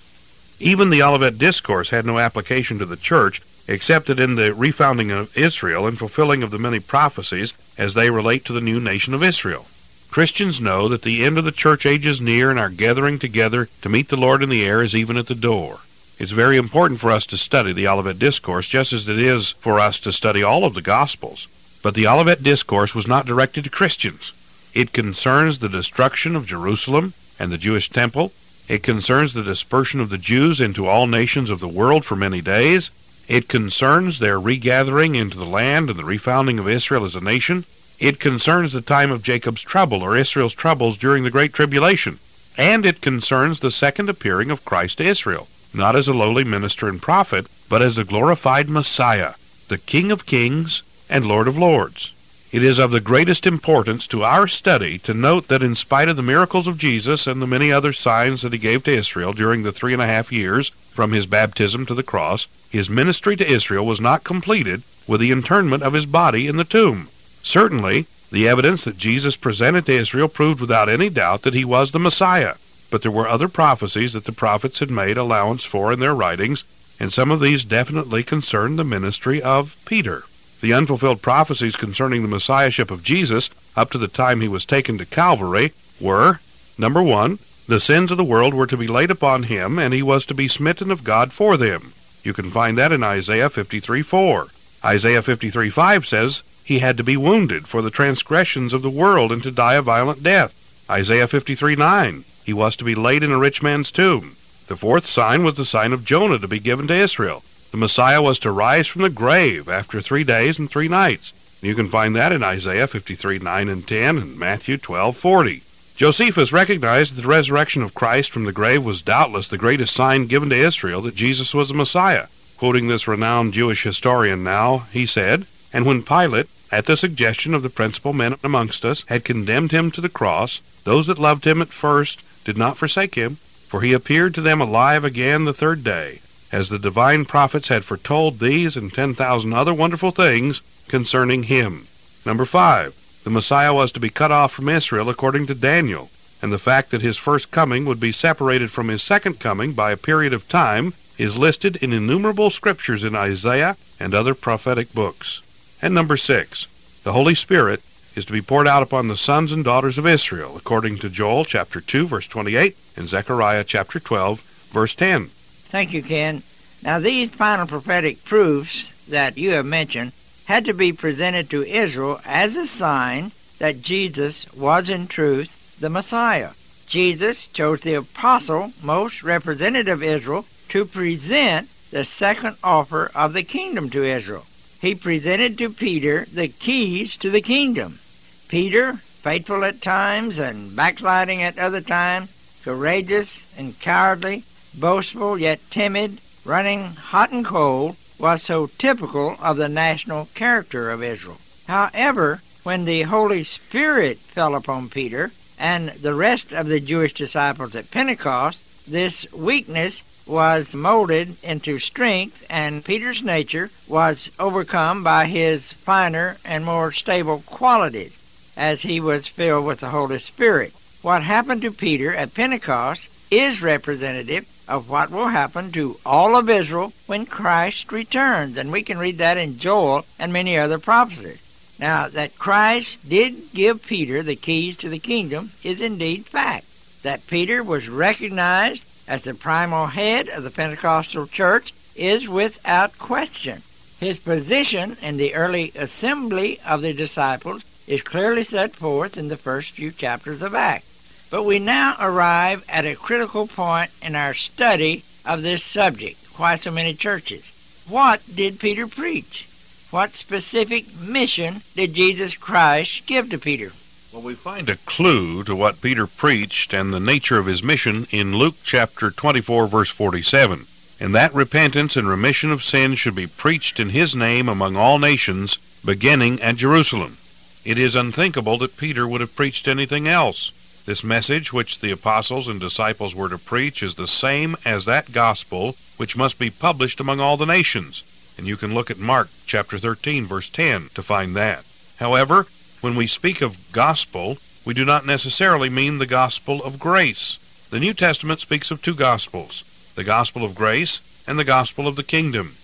Even 0.61 0.89
the 0.89 1.03
Olivet 1.03 1.37
Discourse 1.37 1.89
had 1.89 2.05
no 2.05 2.19
application 2.19 2.79
to 2.79 2.85
the 2.85 2.95
church, 2.95 3.41
except 3.67 4.07
that 4.07 4.19
in 4.19 4.35
the 4.35 4.51
refounding 4.51 5.11
of 5.11 5.37
Israel 5.37 5.85
and 5.85 5.99
fulfilling 5.99 6.41
of 6.41 6.51
the 6.51 6.57
many 6.57 6.79
prophecies 6.79 7.53
as 7.77 7.95
they 7.95 8.09
relate 8.09 8.45
to 8.45 8.53
the 8.53 8.61
new 8.61 8.79
nation 8.79 9.13
of 9.13 9.21
Israel. 9.21 9.65
Christians 10.09 10.61
know 10.61 10.87
that 10.87 11.01
the 11.01 11.25
end 11.25 11.37
of 11.37 11.43
the 11.43 11.51
church 11.51 11.85
age 11.85 12.05
is 12.05 12.21
near 12.21 12.49
and 12.49 12.57
our 12.57 12.69
gathering 12.69 13.19
together 13.19 13.67
to 13.81 13.89
meet 13.89 14.07
the 14.07 14.15
Lord 14.15 14.41
in 14.41 14.47
the 14.47 14.63
air 14.63 14.81
is 14.81 14.95
even 14.95 15.17
at 15.17 15.27
the 15.27 15.35
door. 15.35 15.79
It's 16.21 16.29
very 16.29 16.55
important 16.55 16.99
for 16.99 17.09
us 17.09 17.25
to 17.25 17.35
study 17.35 17.73
the 17.73 17.87
Olivet 17.87 18.19
Discourse, 18.19 18.67
just 18.67 18.93
as 18.93 19.07
it 19.07 19.17
is 19.17 19.53
for 19.53 19.79
us 19.79 19.99
to 20.01 20.11
study 20.11 20.43
all 20.43 20.65
of 20.65 20.75
the 20.75 20.81
Gospels. 20.83 21.47
But 21.81 21.95
the 21.95 22.05
Olivet 22.05 22.43
Discourse 22.43 22.93
was 22.93 23.07
not 23.07 23.25
directed 23.25 23.63
to 23.63 23.71
Christians. 23.71 24.31
It 24.75 24.93
concerns 24.93 25.57
the 25.57 25.67
destruction 25.67 26.35
of 26.35 26.45
Jerusalem 26.45 27.15
and 27.39 27.51
the 27.51 27.57
Jewish 27.57 27.89
temple. 27.89 28.33
It 28.67 28.83
concerns 28.83 29.33
the 29.33 29.41
dispersion 29.41 29.99
of 29.99 30.11
the 30.11 30.19
Jews 30.19 30.61
into 30.61 30.85
all 30.85 31.07
nations 31.07 31.49
of 31.49 31.59
the 31.59 31.67
world 31.67 32.05
for 32.05 32.15
many 32.15 32.39
days. 32.39 32.91
It 33.27 33.47
concerns 33.47 34.19
their 34.19 34.39
regathering 34.39 35.15
into 35.15 35.39
the 35.39 35.43
land 35.43 35.89
and 35.89 35.97
the 35.97 36.03
refounding 36.03 36.59
of 36.59 36.69
Israel 36.69 37.03
as 37.03 37.15
a 37.15 37.19
nation. 37.19 37.65
It 37.97 38.19
concerns 38.19 38.73
the 38.73 38.81
time 38.81 39.09
of 39.09 39.23
Jacob's 39.23 39.63
trouble 39.63 40.03
or 40.03 40.15
Israel's 40.15 40.53
troubles 40.53 40.97
during 40.97 41.23
the 41.23 41.31
Great 41.31 41.51
Tribulation. 41.51 42.19
And 42.59 42.85
it 42.85 43.01
concerns 43.01 43.59
the 43.61 43.71
second 43.71 44.07
appearing 44.07 44.51
of 44.51 44.63
Christ 44.63 44.99
to 44.99 45.03
Israel 45.03 45.47
not 45.73 45.95
as 45.95 46.07
a 46.07 46.13
lowly 46.13 46.43
minister 46.43 46.87
and 46.87 47.01
prophet, 47.01 47.47
but 47.69 47.81
as 47.81 47.95
the 47.95 48.03
glorified 48.03 48.69
Messiah, 48.69 49.33
the 49.67 49.77
King 49.77 50.11
of 50.11 50.25
kings 50.25 50.83
and 51.09 51.25
Lord 51.25 51.47
of 51.47 51.57
lords. 51.57 52.13
It 52.51 52.63
is 52.63 52.79
of 52.79 52.91
the 52.91 52.99
greatest 52.99 53.47
importance 53.47 54.05
to 54.07 54.23
our 54.23 54.45
study 54.45 54.97
to 54.99 55.13
note 55.13 55.47
that 55.47 55.63
in 55.63 55.73
spite 55.73 56.09
of 56.09 56.17
the 56.17 56.21
miracles 56.21 56.67
of 56.67 56.77
Jesus 56.77 57.25
and 57.25 57.41
the 57.41 57.47
many 57.47 57.71
other 57.71 57.93
signs 57.93 58.41
that 58.41 58.51
he 58.51 58.59
gave 58.59 58.83
to 58.83 58.91
Israel 58.91 59.31
during 59.31 59.63
the 59.63 59.71
three 59.71 59.93
and 59.93 60.01
a 60.01 60.07
half 60.07 60.33
years 60.33 60.67
from 60.67 61.13
his 61.13 61.25
baptism 61.25 61.85
to 61.85 61.93
the 61.93 62.03
cross, 62.03 62.47
his 62.69 62.89
ministry 62.89 63.37
to 63.37 63.49
Israel 63.49 63.85
was 63.85 64.01
not 64.01 64.25
completed 64.25 64.83
with 65.07 65.21
the 65.21 65.31
internment 65.31 65.81
of 65.81 65.93
his 65.93 66.05
body 66.05 66.47
in 66.47 66.57
the 66.57 66.65
tomb. 66.65 67.07
Certainly, 67.41 68.05
the 68.31 68.49
evidence 68.49 68.83
that 68.83 68.97
Jesus 68.97 69.37
presented 69.37 69.85
to 69.85 69.93
Israel 69.93 70.27
proved 70.27 70.59
without 70.59 70.89
any 70.89 71.09
doubt 71.09 71.43
that 71.43 71.53
he 71.53 71.63
was 71.63 71.91
the 71.91 71.99
Messiah, 71.99 72.55
but 72.91 73.01
there 73.01 73.09
were 73.09 73.27
other 73.27 73.47
prophecies 73.47 74.13
that 74.13 74.25
the 74.25 74.31
prophets 74.31 74.79
had 74.79 74.91
made 74.91 75.17
allowance 75.17 75.63
for 75.63 75.91
in 75.91 75.99
their 75.99 76.13
writings, 76.13 76.63
and 76.99 77.11
some 77.11 77.31
of 77.31 77.39
these 77.39 77.63
definitely 77.63 78.21
concerned 78.21 78.77
the 78.77 78.83
ministry 78.83 79.41
of 79.41 79.75
Peter. 79.85 80.23
The 80.59 80.73
unfulfilled 80.73 81.23
prophecies 81.23 81.75
concerning 81.75 82.21
the 82.21 82.27
messiahship 82.27 82.91
of 82.91 83.03
Jesus 83.03 83.49
up 83.75 83.89
to 83.91 83.97
the 83.97 84.07
time 84.07 84.41
he 84.41 84.47
was 84.47 84.65
taken 84.65 84.99
to 84.99 85.05
Calvary 85.05 85.73
were 85.99 86.39
number 86.77 87.01
one, 87.01 87.39
the 87.67 87.79
sins 87.79 88.11
of 88.11 88.17
the 88.17 88.23
world 88.23 88.53
were 88.53 88.67
to 88.67 88.77
be 88.77 88.87
laid 88.87 89.09
upon 89.09 89.43
him, 89.43 89.79
and 89.79 89.93
he 89.93 90.03
was 90.03 90.25
to 90.25 90.33
be 90.33 90.47
smitten 90.47 90.91
of 90.91 91.03
God 91.03 91.31
for 91.31 91.57
them. 91.57 91.93
You 92.23 92.33
can 92.33 92.51
find 92.51 92.77
that 92.77 92.91
in 92.91 93.01
Isaiah 93.01 93.49
53 93.49 94.01
4. 94.01 94.47
Isaiah 94.83 95.21
53 95.21 95.69
5 95.69 96.05
says, 96.05 96.43
He 96.63 96.79
had 96.79 96.97
to 96.97 97.03
be 97.03 97.17
wounded 97.17 97.67
for 97.67 97.81
the 97.81 97.89
transgressions 97.89 98.73
of 98.73 98.81
the 98.81 98.89
world 98.89 99.31
and 99.31 99.41
to 99.43 99.51
die 99.51 99.75
a 99.75 99.81
violent 99.81 100.21
death. 100.21 100.85
Isaiah 100.89 101.27
53 101.27 101.75
9. 101.75 102.25
He 102.45 102.53
was 102.53 102.75
to 102.77 102.83
be 102.83 102.95
laid 102.95 103.23
in 103.23 103.31
a 103.31 103.37
rich 103.37 103.61
man's 103.61 103.91
tomb. 103.91 104.35
The 104.67 104.75
fourth 104.75 105.05
sign 105.05 105.43
was 105.43 105.55
the 105.55 105.65
sign 105.65 105.93
of 105.93 106.05
Jonah 106.05 106.39
to 106.39 106.47
be 106.47 106.59
given 106.59 106.87
to 106.87 106.93
Israel. 106.93 107.43
The 107.71 107.77
Messiah 107.77 108.21
was 108.21 108.39
to 108.39 108.51
rise 108.51 108.87
from 108.87 109.01
the 109.01 109.09
grave 109.09 109.69
after 109.69 110.01
three 110.01 110.23
days 110.23 110.59
and 110.59 110.69
three 110.69 110.87
nights. 110.87 111.33
You 111.61 111.75
can 111.75 111.87
find 111.87 112.15
that 112.15 112.31
in 112.31 112.41
Isaiah 112.43 112.87
53 112.87 113.39
9 113.39 113.69
and 113.69 113.87
10 113.87 114.17
and 114.17 114.39
Matthew 114.39 114.77
12 114.77 115.15
40. 115.15 115.63
Josephus 115.95 116.51
recognized 116.51 117.15
that 117.15 117.21
the 117.21 117.27
resurrection 117.27 117.83
of 117.83 117.93
Christ 117.93 118.31
from 118.31 118.45
the 118.45 118.51
grave 118.51 118.83
was 118.83 119.01
doubtless 119.01 119.47
the 119.47 119.57
greatest 119.57 119.93
sign 119.93 120.25
given 120.25 120.49
to 120.49 120.55
Israel 120.55 121.01
that 121.01 121.15
Jesus 121.15 121.53
was 121.53 121.67
the 121.67 121.75
Messiah. 121.75 122.27
Quoting 122.57 122.87
this 122.87 123.07
renowned 123.07 123.53
Jewish 123.53 123.83
historian 123.83 124.43
now, 124.43 124.79
he 124.91 125.05
said, 125.05 125.45
And 125.71 125.85
when 125.85 126.01
Pilate, 126.01 126.47
at 126.71 126.87
the 126.87 126.97
suggestion 126.97 127.53
of 127.53 127.61
the 127.61 127.69
principal 127.69 128.13
men 128.13 128.35
amongst 128.43 128.83
us, 128.83 129.03
had 129.07 129.23
condemned 129.23 129.71
him 129.71 129.91
to 129.91 130.01
the 130.01 130.09
cross, 130.09 130.59
those 130.83 131.07
that 131.07 131.19
loved 131.19 131.45
him 131.45 131.61
at 131.61 131.67
first 131.67 132.21
did 132.43 132.57
not 132.57 132.77
forsake 132.77 133.15
him, 133.15 133.35
for 133.35 133.81
he 133.81 133.93
appeared 133.93 134.33
to 134.35 134.41
them 134.41 134.59
alive 134.59 135.03
again 135.03 135.45
the 135.45 135.53
third 135.53 135.83
day, 135.83 136.19
as 136.51 136.69
the 136.69 136.79
divine 136.79 137.23
prophets 137.25 137.69
had 137.69 137.85
foretold 137.85 138.39
these 138.39 138.75
and 138.75 138.91
ten 138.93 139.13
thousand 139.13 139.53
other 139.53 139.73
wonderful 139.73 140.11
things 140.11 140.61
concerning 140.87 141.43
him. 141.43 141.87
Number 142.25 142.45
five, 142.45 142.95
the 143.23 143.29
Messiah 143.29 143.73
was 143.73 143.91
to 143.93 143.99
be 143.99 144.09
cut 144.09 144.31
off 144.31 144.51
from 144.51 144.67
Israel 144.67 145.09
according 145.09 145.47
to 145.47 145.55
Daniel, 145.55 146.09
and 146.41 146.51
the 146.51 146.57
fact 146.57 146.91
that 146.91 147.01
his 147.01 147.17
first 147.17 147.51
coming 147.51 147.85
would 147.85 147.99
be 147.99 148.11
separated 148.11 148.71
from 148.71 148.87
his 148.87 149.03
second 149.03 149.39
coming 149.39 149.73
by 149.73 149.91
a 149.91 149.97
period 149.97 150.33
of 150.33 150.49
time 150.49 150.93
is 151.17 151.37
listed 151.37 151.75
in 151.77 151.93
innumerable 151.93 152.49
scriptures 152.49 153.03
in 153.03 153.15
Isaiah 153.15 153.77
and 153.99 154.13
other 154.13 154.33
prophetic 154.33 154.91
books. 154.91 155.39
And 155.81 155.93
number 155.93 156.17
six, 156.17 156.67
the 157.03 157.13
Holy 157.13 157.35
Spirit 157.35 157.81
is 158.15 158.25
to 158.25 158.31
be 158.31 158.41
poured 158.41 158.67
out 158.67 158.83
upon 158.83 159.07
the 159.07 159.17
sons 159.17 159.51
and 159.51 159.63
daughters 159.63 159.97
of 159.97 160.05
Israel, 160.05 160.57
according 160.57 160.97
to 160.97 161.09
Joel 161.09 161.45
chapter 161.45 161.79
2, 161.79 162.07
verse 162.07 162.27
28, 162.27 162.75
and 162.97 163.07
Zechariah 163.07 163.63
chapter 163.63 163.99
12, 163.99 164.39
verse 164.71 164.95
10. 164.95 165.27
Thank 165.27 165.93
you, 165.93 166.03
Ken. 166.03 166.43
Now, 166.83 166.99
these 166.99 167.33
final 167.33 167.67
prophetic 167.67 168.23
proofs 168.25 169.05
that 169.07 169.37
you 169.37 169.51
have 169.51 169.65
mentioned 169.65 170.13
had 170.45 170.65
to 170.65 170.73
be 170.73 170.91
presented 170.91 171.49
to 171.49 171.63
Israel 171.63 172.19
as 172.25 172.57
a 172.57 172.65
sign 172.65 173.31
that 173.59 173.81
Jesus 173.81 174.51
was 174.53 174.89
in 174.89 175.07
truth 175.07 175.79
the 175.79 175.89
Messiah. 175.89 176.51
Jesus 176.87 177.47
chose 177.47 177.81
the 177.81 177.93
apostle, 177.93 178.73
most 178.83 179.23
representative 179.23 179.99
of 179.99 180.03
Israel, 180.03 180.45
to 180.69 180.85
present 180.85 181.69
the 181.91 182.03
second 182.03 182.57
offer 182.63 183.11
of 183.15 183.33
the 183.33 183.43
kingdom 183.43 183.89
to 183.91 184.03
Israel. 184.03 184.45
He 184.81 184.95
presented 184.95 185.59
to 185.59 185.69
Peter 185.69 186.25
the 186.33 186.47
keys 186.47 187.15
to 187.17 187.29
the 187.29 187.41
kingdom. 187.41 187.99
Peter, 188.47 188.93
faithful 188.93 189.63
at 189.63 189.79
times 189.79 190.39
and 190.39 190.75
backsliding 190.75 191.43
at 191.43 191.59
other 191.59 191.81
times, 191.81 192.33
courageous 192.63 193.45
and 193.55 193.79
cowardly, 193.79 194.43
boastful 194.73 195.37
yet 195.37 195.59
timid, 195.69 196.19
running 196.43 196.95
hot 196.95 197.31
and 197.31 197.45
cold, 197.45 197.95
was 198.17 198.41
so 198.41 198.71
typical 198.79 199.35
of 199.39 199.57
the 199.57 199.69
national 199.69 200.25
character 200.33 200.89
of 200.89 201.03
Israel. 201.03 201.37
However, 201.67 202.41
when 202.63 202.85
the 202.85 203.03
Holy 203.03 203.43
Spirit 203.43 204.17
fell 204.17 204.55
upon 204.55 204.89
Peter 204.89 205.31
and 205.59 205.89
the 205.89 206.15
rest 206.15 206.51
of 206.51 206.67
the 206.67 206.79
Jewish 206.79 207.13
disciples 207.13 207.75
at 207.75 207.91
Pentecost, 207.91 208.89
this 208.91 209.31
weakness 209.31 210.01
was 210.25 210.75
molded 210.75 211.35
into 211.43 211.79
strength, 211.79 212.45
and 212.49 212.85
Peter's 212.85 213.23
nature 213.23 213.69
was 213.87 214.31
overcome 214.39 215.03
by 215.03 215.25
his 215.27 215.73
finer 215.73 216.37
and 216.45 216.63
more 216.63 216.91
stable 216.91 217.43
qualities 217.45 218.17
as 218.55 218.81
he 218.81 218.99
was 218.99 219.27
filled 219.27 219.65
with 219.65 219.79
the 219.79 219.89
Holy 219.89 220.19
Spirit. 220.19 220.73
What 221.01 221.23
happened 221.23 221.61
to 221.63 221.71
Peter 221.71 222.13
at 222.13 222.33
Pentecost 222.33 223.09
is 223.31 223.61
representative 223.61 224.45
of 224.67 224.89
what 224.89 225.09
will 225.09 225.29
happen 225.29 225.71
to 225.71 225.97
all 226.05 226.35
of 226.35 226.49
Israel 226.49 226.93
when 227.07 227.25
Christ 227.25 227.91
returns. 227.91 228.57
And 228.57 228.71
we 228.71 228.83
can 228.83 228.97
read 228.97 229.17
that 229.17 229.37
in 229.37 229.57
Joel 229.57 230.05
and 230.19 230.31
many 230.31 230.57
other 230.57 230.79
prophecies. 230.79 231.41
Now, 231.79 232.07
that 232.09 232.37
Christ 232.37 233.09
did 233.09 233.51
give 233.53 233.85
Peter 233.85 234.21
the 234.21 234.35
keys 234.35 234.77
to 234.77 234.89
the 234.89 234.99
kingdom 234.99 235.51
is 235.63 235.81
indeed 235.81 236.25
fact. 236.25 236.65
That 237.03 237.25
Peter 237.25 237.63
was 237.63 237.89
recognized 237.89 238.83
as 239.07 239.23
the 239.23 239.33
primal 239.33 239.87
head 239.87 240.29
of 240.29 240.43
the 240.43 240.51
Pentecostal 240.51 241.27
church 241.27 241.73
is 241.95 242.27
without 242.27 242.97
question. 242.97 243.61
His 243.99 244.19
position 244.19 244.97
in 245.01 245.17
the 245.17 245.35
early 245.35 245.71
assembly 245.75 246.59
of 246.65 246.81
the 246.81 246.93
disciples 246.93 247.63
is 247.87 248.01
clearly 248.01 248.43
set 248.43 248.75
forth 248.75 249.17
in 249.17 249.27
the 249.27 249.37
first 249.37 249.71
few 249.71 249.91
chapters 249.91 250.41
of 250.41 250.55
Acts. 250.55 251.27
But 251.29 251.43
we 251.43 251.59
now 251.59 251.95
arrive 251.99 252.65
at 252.69 252.85
a 252.85 252.95
critical 252.95 253.47
point 253.47 253.91
in 254.01 254.15
our 254.15 254.33
study 254.33 255.03
of 255.25 255.41
this 255.41 255.63
subject 255.63 256.17
why 256.37 256.55
so 256.55 256.71
many 256.71 256.93
churches? 256.93 257.51
What 257.87 258.21
did 258.33 258.59
Peter 258.59 258.87
preach? 258.87 259.47
What 259.91 260.15
specific 260.15 260.85
mission 260.99 261.61
did 261.75 261.93
Jesus 261.93 262.35
Christ 262.35 263.05
give 263.05 263.29
to 263.29 263.37
Peter? 263.37 263.71
Well, 264.13 264.23
we 264.23 264.33
find 264.35 264.67
a 264.67 264.75
clue 264.75 265.45
to 265.45 265.55
what 265.55 265.79
Peter 265.79 266.05
preached 266.05 266.73
and 266.73 266.93
the 266.93 266.99
nature 266.99 267.37
of 267.37 267.45
his 267.45 267.63
mission 267.63 268.07
in 268.11 268.35
Luke 268.35 268.55
chapter 268.61 269.09
24, 269.09 269.67
verse 269.67 269.89
47. 269.89 270.65
And 270.99 271.15
that 271.15 271.33
repentance 271.33 271.95
and 271.95 272.05
remission 272.05 272.51
of 272.51 272.61
sins 272.61 272.99
should 272.99 273.15
be 273.15 273.25
preached 273.25 273.79
in 273.79 273.91
his 273.91 274.13
name 274.13 274.49
among 274.49 274.75
all 274.75 274.99
nations, 274.99 275.55
beginning 275.85 276.41
at 276.41 276.57
Jerusalem. 276.57 277.15
It 277.63 277.77
is 277.77 277.95
unthinkable 277.95 278.57
that 278.57 278.75
Peter 278.75 279.07
would 279.07 279.21
have 279.21 279.33
preached 279.33 279.69
anything 279.69 280.09
else. 280.09 280.83
This 280.85 281.05
message 281.05 281.53
which 281.53 281.79
the 281.79 281.91
apostles 281.91 282.49
and 282.49 282.59
disciples 282.59 283.15
were 283.15 283.29
to 283.29 283.37
preach 283.37 283.81
is 283.81 283.95
the 283.95 284.07
same 284.07 284.57
as 284.65 284.83
that 284.83 285.13
gospel 285.13 285.77
which 285.95 286.17
must 286.17 286.37
be 286.37 286.49
published 286.49 286.99
among 286.99 287.21
all 287.21 287.37
the 287.37 287.45
nations. 287.45 288.03
And 288.37 288.45
you 288.45 288.57
can 288.57 288.73
look 288.73 288.91
at 288.91 288.99
Mark 288.99 289.29
chapter 289.45 289.77
13 289.77 290.25
verse 290.25 290.49
10 290.49 290.89
to 290.95 291.01
find 291.01 291.33
that. 291.37 291.63
However, 291.97 292.47
when 292.81 292.95
we 292.95 293.07
speak 293.07 293.41
of 293.41 293.71
gospel, 293.71 294.37
we 294.65 294.73
do 294.73 294.83
not 294.83 295.05
necessarily 295.05 295.69
mean 295.69 295.97
the 295.97 296.05
gospel 296.07 296.63
of 296.63 296.79
grace. 296.79 297.37
The 297.69 297.79
New 297.79 297.93
Testament 297.93 298.39
speaks 298.39 298.71
of 298.71 298.81
two 298.81 298.95
gospels, 298.95 299.63
the 299.95 300.03
gospel 300.03 300.43
of 300.43 300.55
grace 300.55 300.99
and 301.27 301.37
the 301.37 301.43
gospel 301.43 301.87
of 301.87 301.95
the 301.95 302.03
kingdom. 302.03 302.55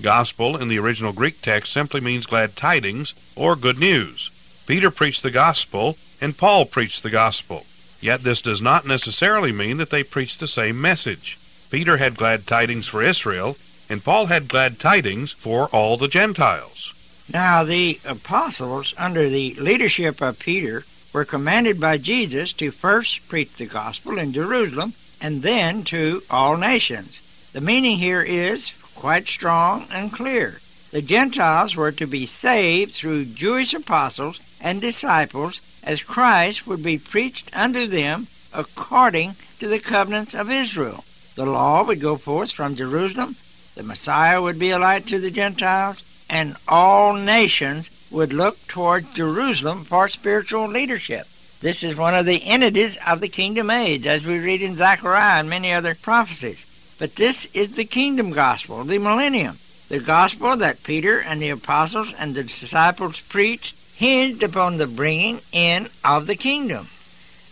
Gospel 0.00 0.56
in 0.56 0.68
the 0.68 0.78
original 0.78 1.12
Greek 1.12 1.42
text 1.42 1.72
simply 1.72 2.00
means 2.00 2.26
glad 2.26 2.56
tidings 2.56 3.14
or 3.36 3.56
good 3.56 3.78
news. 3.78 4.30
Peter 4.66 4.90
preached 4.90 5.22
the 5.22 5.30
gospel 5.30 5.96
and 6.20 6.38
Paul 6.38 6.66
preached 6.66 7.02
the 7.02 7.10
gospel. 7.10 7.66
Yet 8.00 8.22
this 8.22 8.40
does 8.40 8.60
not 8.60 8.86
necessarily 8.86 9.50
mean 9.50 9.78
that 9.78 9.90
they 9.90 10.02
preached 10.02 10.38
the 10.38 10.48
same 10.48 10.80
message. 10.80 11.36
Peter 11.70 11.96
had 11.96 12.16
glad 12.16 12.46
tidings 12.46 12.86
for 12.86 13.02
Israel, 13.02 13.56
and 13.90 14.04
Paul 14.04 14.26
had 14.26 14.48
glad 14.48 14.78
tidings 14.78 15.32
for 15.32 15.66
all 15.68 15.96
the 15.96 16.08
Gentiles. 16.08 16.93
Now, 17.32 17.64
the 17.64 17.98
apostles, 18.04 18.94
under 18.98 19.28
the 19.28 19.54
leadership 19.54 20.20
of 20.20 20.38
Peter, 20.38 20.84
were 21.12 21.24
commanded 21.24 21.80
by 21.80 21.96
Jesus 21.96 22.52
to 22.54 22.70
first 22.70 23.28
preach 23.28 23.54
the 23.54 23.66
gospel 23.66 24.18
in 24.18 24.32
Jerusalem 24.32 24.92
and 25.22 25.42
then 25.42 25.84
to 25.84 26.22
all 26.28 26.56
nations. 26.56 27.20
The 27.52 27.60
meaning 27.60 27.98
here 27.98 28.20
is 28.20 28.72
quite 28.94 29.26
strong 29.26 29.86
and 29.90 30.12
clear. 30.12 30.60
The 30.90 31.02
Gentiles 31.02 31.74
were 31.74 31.92
to 31.92 32.06
be 32.06 32.26
saved 32.26 32.94
through 32.94 33.24
Jewish 33.24 33.74
apostles 33.74 34.40
and 34.60 34.80
disciples 34.80 35.60
as 35.82 36.02
Christ 36.02 36.66
would 36.66 36.82
be 36.82 36.98
preached 36.98 37.56
unto 37.56 37.86
them 37.86 38.26
according 38.52 39.34
to 39.58 39.68
the 39.68 39.78
covenants 39.78 40.34
of 40.34 40.50
Israel. 40.50 41.04
The 41.34 41.46
law 41.46 41.84
would 41.84 42.00
go 42.00 42.16
forth 42.16 42.52
from 42.52 42.76
Jerusalem, 42.76 43.36
the 43.74 43.82
Messiah 43.82 44.40
would 44.40 44.58
be 44.58 44.70
a 44.70 44.78
light 44.78 45.06
to 45.08 45.18
the 45.18 45.30
Gentiles, 45.30 46.02
and 46.34 46.56
all 46.66 47.14
nations 47.14 48.08
would 48.10 48.32
look 48.32 48.58
toward 48.66 49.14
Jerusalem 49.14 49.84
for 49.84 50.08
spiritual 50.08 50.66
leadership. 50.66 51.28
This 51.60 51.84
is 51.84 51.96
one 51.96 52.16
of 52.16 52.26
the 52.26 52.44
entities 52.44 52.98
of 53.06 53.20
the 53.20 53.28
kingdom 53.28 53.70
age, 53.70 54.04
as 54.04 54.26
we 54.26 54.40
read 54.40 54.60
in 54.60 54.76
Zechariah 54.76 55.38
and 55.38 55.48
many 55.48 55.72
other 55.72 55.94
prophecies. 55.94 56.66
But 56.98 57.14
this 57.14 57.46
is 57.54 57.76
the 57.76 57.84
kingdom 57.84 58.32
gospel, 58.32 58.82
the 58.82 58.98
millennium, 58.98 59.58
the 59.88 60.00
gospel 60.00 60.56
that 60.56 60.82
Peter 60.82 61.20
and 61.20 61.40
the 61.40 61.50
apostles 61.50 62.12
and 62.18 62.34
the 62.34 62.42
disciples 62.42 63.20
preached 63.20 63.76
hinged 63.94 64.42
upon 64.42 64.76
the 64.76 64.88
bringing 64.88 65.40
in 65.52 65.86
of 66.04 66.26
the 66.26 66.34
kingdom, 66.34 66.88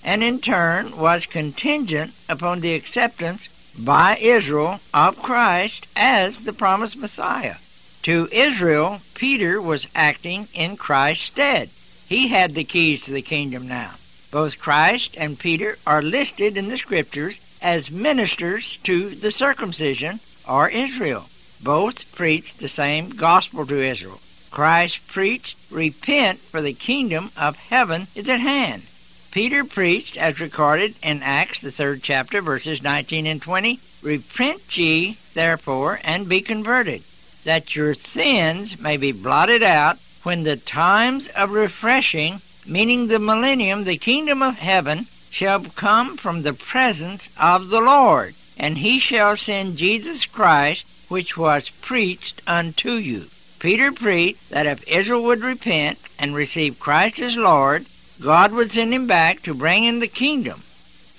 and 0.02 0.24
in 0.24 0.40
turn 0.40 0.96
was 0.96 1.24
contingent 1.24 2.12
upon 2.28 2.60
the 2.60 2.74
acceptance 2.74 3.48
by 3.78 4.16
Israel 4.20 4.80
of 4.92 5.22
Christ 5.22 5.86
as 5.94 6.42
the 6.42 6.52
promised 6.52 6.96
Messiah. 6.96 7.54
To 8.02 8.28
Israel, 8.32 9.00
Peter 9.14 9.62
was 9.62 9.86
acting 9.94 10.48
in 10.54 10.76
Christ's 10.76 11.26
stead. 11.26 11.70
He 12.08 12.28
had 12.28 12.54
the 12.54 12.64
keys 12.64 13.02
to 13.02 13.12
the 13.12 13.22
kingdom 13.22 13.68
now. 13.68 13.92
Both 14.32 14.58
Christ 14.58 15.14
and 15.18 15.38
Peter 15.38 15.78
are 15.86 16.02
listed 16.02 16.56
in 16.56 16.68
the 16.68 16.78
scriptures 16.78 17.40
as 17.62 17.90
ministers 17.90 18.78
to 18.78 19.10
the 19.10 19.30
circumcision 19.30 20.18
or 20.48 20.68
Israel. 20.68 21.26
Both 21.62 22.14
preached 22.16 22.58
the 22.58 22.68
same 22.68 23.10
gospel 23.10 23.64
to 23.66 23.80
Israel. 23.80 24.20
Christ 24.50 25.06
preached, 25.06 25.56
Repent, 25.70 26.40
for 26.40 26.60
the 26.60 26.72
kingdom 26.72 27.30
of 27.36 27.56
heaven 27.56 28.08
is 28.16 28.28
at 28.28 28.40
hand. 28.40 28.82
Peter 29.30 29.64
preached, 29.64 30.16
as 30.16 30.40
recorded 30.40 30.94
in 31.02 31.22
Acts, 31.22 31.60
the 31.60 31.70
third 31.70 32.02
chapter, 32.02 32.42
verses 32.42 32.82
19 32.82 33.26
and 33.26 33.40
20 33.40 33.78
Repent 34.02 34.76
ye, 34.76 35.16
therefore, 35.34 36.00
and 36.02 36.28
be 36.28 36.40
converted, 36.40 37.02
that 37.44 37.74
your 37.74 37.94
sins 37.94 38.80
may 38.80 38.96
be 38.96 39.12
blotted 39.12 39.62
out 39.62 39.98
when 40.22 40.42
the 40.44 40.56
times 40.56 41.28
of 41.28 41.50
refreshing, 41.50 42.40
meaning 42.66 43.08
the 43.08 43.18
millennium, 43.18 43.84
the 43.84 43.96
kingdom 43.96 44.42
of 44.42 44.58
heaven, 44.58 45.06
shall 45.30 45.60
come 45.60 46.16
from 46.16 46.42
the 46.42 46.52
presence 46.52 47.28
of 47.40 47.70
the 47.70 47.80
Lord, 47.80 48.34
and 48.58 48.78
he 48.78 48.98
shall 48.98 49.36
send 49.36 49.76
Jesus 49.76 50.26
Christ, 50.26 50.84
which 51.08 51.36
was 51.36 51.68
preached 51.68 52.40
unto 52.46 52.92
you. 52.92 53.26
Peter 53.58 53.92
preached 53.92 54.50
that 54.50 54.66
if 54.66 54.86
Israel 54.88 55.22
would 55.22 55.40
repent 55.40 55.98
and 56.18 56.34
receive 56.34 56.78
Christ 56.78 57.20
as 57.20 57.36
Lord, 57.36 57.86
God 58.20 58.52
would 58.52 58.72
send 58.72 58.92
him 58.92 59.06
back 59.06 59.40
to 59.42 59.54
bring 59.54 59.84
in 59.84 60.00
the 60.00 60.06
kingdom. 60.06 60.62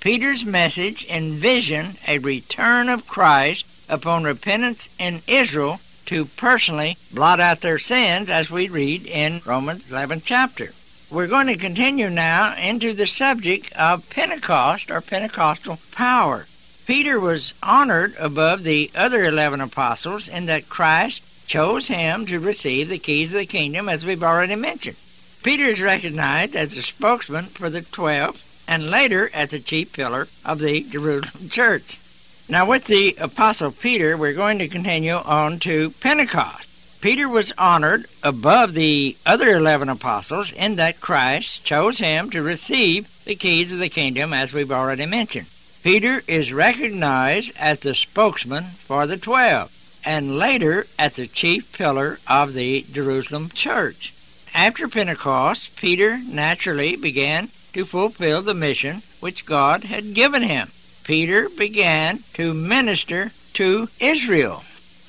Peter's 0.00 0.44
message 0.44 1.04
envisioned 1.08 1.98
a 2.06 2.18
return 2.18 2.88
of 2.88 3.08
Christ 3.08 3.66
upon 3.88 4.24
repentance 4.24 4.88
in 4.98 5.22
Israel 5.26 5.80
to 6.06 6.24
personally 6.24 6.96
blot 7.12 7.40
out 7.40 7.60
their 7.60 7.78
sins, 7.78 8.30
as 8.30 8.50
we 8.50 8.68
read 8.68 9.06
in 9.06 9.40
Romans 9.44 9.90
11th 9.90 10.22
chapter. 10.24 10.72
We're 11.10 11.28
going 11.28 11.46
to 11.46 11.56
continue 11.56 12.10
now 12.10 12.56
into 12.56 12.92
the 12.92 13.06
subject 13.06 13.72
of 13.74 14.08
Pentecost 14.10 14.90
or 14.90 15.00
Pentecostal 15.00 15.78
power. 15.92 16.46
Peter 16.86 17.18
was 17.18 17.54
honored 17.62 18.14
above 18.18 18.62
the 18.62 18.90
other 18.94 19.24
11 19.24 19.60
apostles 19.60 20.28
in 20.28 20.46
that 20.46 20.68
Christ 20.68 21.46
chose 21.46 21.88
him 21.88 22.26
to 22.26 22.40
receive 22.40 22.88
the 22.88 22.98
keys 22.98 23.32
of 23.32 23.38
the 23.38 23.46
kingdom, 23.46 23.88
as 23.88 24.04
we've 24.04 24.22
already 24.22 24.56
mentioned. 24.56 24.96
Peter 25.42 25.66
is 25.66 25.80
recognized 25.80 26.56
as 26.56 26.74
a 26.74 26.82
spokesman 26.82 27.44
for 27.44 27.68
the 27.68 27.82
twelve 27.82 28.42
and 28.66 28.90
later 28.90 29.30
as 29.34 29.52
a 29.52 29.60
chief 29.60 29.92
pillar 29.92 30.26
of 30.44 30.58
the 30.58 30.80
Jerusalem 30.84 31.48
church. 31.50 31.98
Now, 32.46 32.66
with 32.66 32.84
the 32.84 33.16
Apostle 33.18 33.70
Peter, 33.70 34.18
we're 34.18 34.34
going 34.34 34.58
to 34.58 34.68
continue 34.68 35.14
on 35.14 35.58
to 35.60 35.90
Pentecost. 36.00 37.00
Peter 37.00 37.26
was 37.26 37.54
honored 37.56 38.04
above 38.22 38.74
the 38.74 39.16
other 39.24 39.48
11 39.48 39.88
apostles 39.88 40.52
in 40.52 40.76
that 40.76 41.00
Christ 41.00 41.64
chose 41.64 41.98
him 41.98 42.28
to 42.30 42.42
receive 42.42 43.08
the 43.24 43.34
keys 43.34 43.72
of 43.72 43.78
the 43.78 43.88
kingdom, 43.88 44.34
as 44.34 44.52
we've 44.52 44.70
already 44.70 45.06
mentioned. 45.06 45.46
Peter 45.82 46.22
is 46.28 46.52
recognized 46.52 47.52
as 47.58 47.80
the 47.80 47.94
spokesman 47.94 48.64
for 48.64 49.06
the 49.06 49.16
12 49.16 50.02
and 50.04 50.38
later 50.38 50.86
as 50.98 51.16
the 51.16 51.26
chief 51.26 51.72
pillar 51.72 52.18
of 52.28 52.52
the 52.52 52.84
Jerusalem 52.92 53.48
church. 53.48 54.12
After 54.54 54.86
Pentecost, 54.86 55.76
Peter 55.76 56.18
naturally 56.28 56.94
began 56.94 57.48
to 57.72 57.86
fulfill 57.86 58.42
the 58.42 58.54
mission 58.54 59.00
which 59.20 59.46
God 59.46 59.84
had 59.84 60.12
given 60.12 60.42
him. 60.42 60.68
Peter 61.04 61.50
began 61.50 62.20
to 62.32 62.54
minister 62.54 63.30
to 63.52 63.88
Israel. 64.00 64.64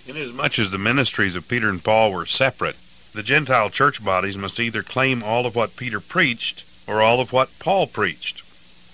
Inasmuch 0.06 0.60
as 0.60 0.70
the 0.70 0.78
ministries 0.78 1.36
of 1.36 1.48
Peter 1.48 1.70
and 1.70 1.82
Paul 1.82 2.12
were 2.12 2.26
separate, 2.26 2.76
the 3.14 3.24
Gentile 3.24 3.70
church 3.70 4.04
bodies 4.04 4.36
must 4.36 4.60
either 4.60 4.84
claim 4.84 5.24
all 5.24 5.46
of 5.46 5.56
what 5.56 5.78
Peter 5.78 6.02
preached 6.02 6.66
or 6.86 7.02
all 7.02 7.22
of 7.22 7.32
what 7.32 7.58
Paul 7.60 7.88
preached. 7.88 8.44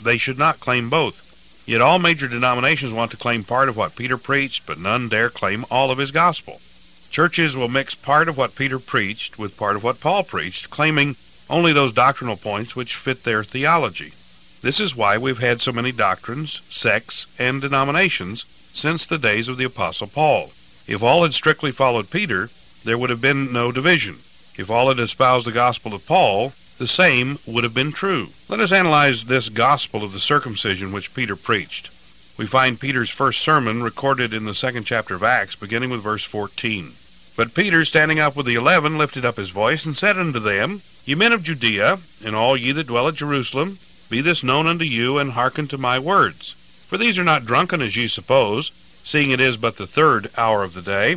They 0.01 0.19
should 0.19 0.37
not 0.37 0.59
claim 0.59 0.91
both. 0.91 1.63
Yet 1.67 1.81
all 1.81 1.97
major 1.97 2.27
denominations 2.27 2.93
want 2.93 3.09
to 3.11 3.17
claim 3.17 3.43
part 3.43 3.67
of 3.67 3.75
what 3.75 3.95
Peter 3.95 4.17
preached, 4.17 4.67
but 4.67 4.79
none 4.79 5.09
dare 5.09 5.31
claim 5.31 5.65
all 5.71 5.89
of 5.89 5.97
his 5.97 6.11
gospel. 6.11 6.61
Churches 7.09 7.55
will 7.57 7.67
mix 7.67 7.95
part 7.95 8.29
of 8.29 8.37
what 8.37 8.55
Peter 8.55 8.77
preached 8.77 9.39
with 9.39 9.57
part 9.57 9.75
of 9.75 9.83
what 9.83 9.99
Paul 9.99 10.23
preached, 10.23 10.69
claiming 10.69 11.15
only 11.49 11.73
those 11.73 11.93
doctrinal 11.93 12.37
points 12.37 12.75
which 12.75 12.95
fit 12.95 13.23
their 13.23 13.43
theology. 13.43 14.13
This 14.61 14.79
is 14.79 14.95
why 14.95 15.17
we've 15.17 15.39
had 15.39 15.59
so 15.59 15.71
many 15.71 15.91
doctrines, 15.91 16.61
sects, 16.69 17.25
and 17.39 17.59
denominations 17.59 18.45
since 18.71 19.05
the 19.05 19.17
days 19.17 19.47
of 19.47 19.57
the 19.57 19.63
Apostle 19.63 20.07
Paul. 20.07 20.51
If 20.87 21.01
all 21.01 21.23
had 21.23 21.33
strictly 21.33 21.71
followed 21.71 22.11
Peter, 22.11 22.49
there 22.83 22.97
would 22.97 23.09
have 23.09 23.21
been 23.21 23.51
no 23.51 23.71
division. 23.71 24.17
If 24.57 24.69
all 24.69 24.89
had 24.89 24.99
espoused 24.99 25.47
the 25.47 25.51
gospel 25.51 25.95
of 25.95 26.05
Paul, 26.05 26.53
the 26.77 26.87
same 26.87 27.39
would 27.47 27.63
have 27.63 27.73
been 27.73 27.91
true. 27.91 28.27
Let 28.49 28.59
us 28.59 28.71
analyze 28.71 29.25
this 29.25 29.49
gospel 29.49 30.03
of 30.03 30.13
the 30.13 30.19
circumcision 30.19 30.91
which 30.91 31.13
Peter 31.15 31.35
preached. 31.35 31.89
We 32.37 32.45
find 32.45 32.79
Peter's 32.79 33.09
first 33.09 33.41
sermon 33.41 33.81
recorded 33.81 34.33
in 34.33 34.45
the 34.45 34.53
second 34.53 34.83
chapter 34.83 35.15
of 35.15 35.23
Acts, 35.23 35.55
beginning 35.55 35.89
with 35.89 36.03
verse 36.03 36.23
14. 36.23 36.91
But 37.35 37.55
Peter, 37.55 37.83
standing 37.85 38.19
up 38.19 38.35
with 38.35 38.45
the 38.45 38.55
eleven, 38.55 38.97
lifted 38.97 39.25
up 39.25 39.37
his 39.37 39.49
voice 39.49 39.85
and 39.85 39.97
said 39.97 40.17
unto 40.17 40.39
them, 40.39 40.81
Ye 41.05 41.15
men 41.15 41.33
of 41.33 41.43
Judea, 41.43 41.99
and 42.23 42.35
all 42.35 42.55
ye 42.55 42.71
that 42.73 42.87
dwell 42.87 43.07
at 43.07 43.15
Jerusalem, 43.15 43.79
be 44.11 44.21
this 44.21 44.43
known 44.43 44.67
unto 44.67 44.85
you, 44.85 45.17
and 45.17 45.31
hearken 45.31 45.67
to 45.69 45.77
my 45.79 45.97
words. 45.97 46.51
For 46.87 46.97
these 46.97 47.17
are 47.17 47.23
not 47.23 47.45
drunken 47.45 47.81
as 47.81 47.95
ye 47.95 48.07
suppose, 48.07 48.69
seeing 49.03 49.31
it 49.31 49.39
is 49.39 49.57
but 49.57 49.77
the 49.77 49.87
third 49.87 50.29
hour 50.37 50.63
of 50.63 50.73
the 50.73 50.81
day. 50.81 51.15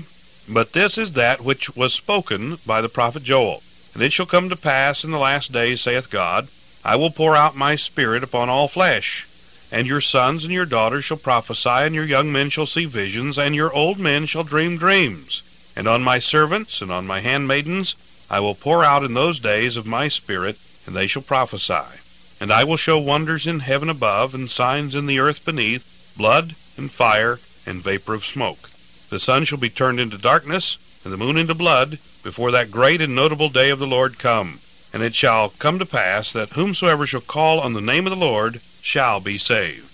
But 0.49 0.73
this 0.73 0.97
is 0.97 1.13
that 1.13 1.43
which 1.43 1.75
was 1.77 1.93
spoken 1.93 2.59
by 2.65 2.81
the 2.81 2.89
prophet 2.89 3.25
Joel. 3.25 3.63
And 3.93 4.03
it 4.03 4.13
shall 4.13 4.27
come 4.27 4.49
to 4.49 4.57
pass 4.57 5.05
in 5.05 5.11
the 5.11 5.19
last 5.19 5.53
days, 5.53 5.81
saith 5.81 6.11
God, 6.11 6.49
I 6.85 6.97
will 6.97 7.11
pour 7.11 7.35
out 7.35 7.57
my 7.57 7.77
Spirit 7.77 8.23
upon 8.23 8.49
all 8.49 8.69
flesh. 8.69 9.27
And 9.73 9.87
your 9.87 10.01
sons 10.01 10.45
and 10.45 10.53
your 10.53 10.67
daughters 10.67 11.05
shall 11.05 11.17
prophesy, 11.17 11.69
and 11.69 11.95
your 11.95 12.05
young 12.05 12.31
men 12.31 12.51
shall 12.51 12.67
see 12.67 12.85
visions, 12.85 13.37
and 13.39 13.55
your 13.55 13.73
old 13.73 13.99
men 13.99 14.27
shall 14.27 14.45
dream 14.45 14.77
dreams. 14.77 15.43
And 15.75 15.89
on 15.89 16.05
my 16.05 16.21
servants 16.21 16.81
and 16.81 16.93
on 16.93 17.07
my 17.07 17.21
handmaidens 17.21 17.97
I 18.31 18.39
will 18.39 18.55
pour 18.55 18.85
out 18.85 19.03
in 19.03 19.15
those 19.15 19.41
days 19.41 19.77
of 19.77 19.85
my 19.85 20.07
Spirit, 20.07 20.59
and 20.87 20.95
they 20.95 21.09
shall 21.09 21.23
prophesy. 21.23 22.04
And 22.45 22.53
I 22.53 22.63
will 22.63 22.77
show 22.77 22.99
wonders 22.99 23.47
in 23.47 23.61
heaven 23.61 23.89
above, 23.89 24.35
and 24.35 24.51
signs 24.51 24.95
in 24.95 25.07
the 25.07 25.19
earth 25.19 25.47
beneath, 25.47 26.15
blood, 26.15 26.55
and 26.77 26.91
fire, 26.91 27.39
and 27.65 27.83
vapor 27.83 28.13
of 28.13 28.27
smoke. 28.27 28.69
The 29.09 29.19
sun 29.19 29.47
shall 29.47 29.57
be 29.57 29.71
turned 29.71 29.99
into 29.99 30.19
darkness, 30.19 30.77
and 31.05 31.11
the 31.11 31.17
moon 31.17 31.39
into 31.39 31.55
blood, 31.55 31.93
before 32.23 32.51
that 32.51 32.71
great 32.71 33.01
and 33.01 33.15
notable 33.15 33.49
day 33.49 33.71
of 33.71 33.79
the 33.79 33.87
Lord 33.87 34.19
come. 34.19 34.59
And 34.93 35.03
it 35.03 35.15
shall 35.15 35.55
come 35.59 35.79
to 35.79 35.87
pass 35.87 36.35
that 36.35 36.51
whomsoever 36.51 37.07
shall 37.07 37.23
call 37.23 37.61
on 37.61 37.73
the 37.73 37.81
name 37.81 38.07
of 38.07 38.11
the 38.11 38.27
Lord 38.27 38.61
shall 38.83 39.21
be 39.21 39.39
saved. 39.39 39.91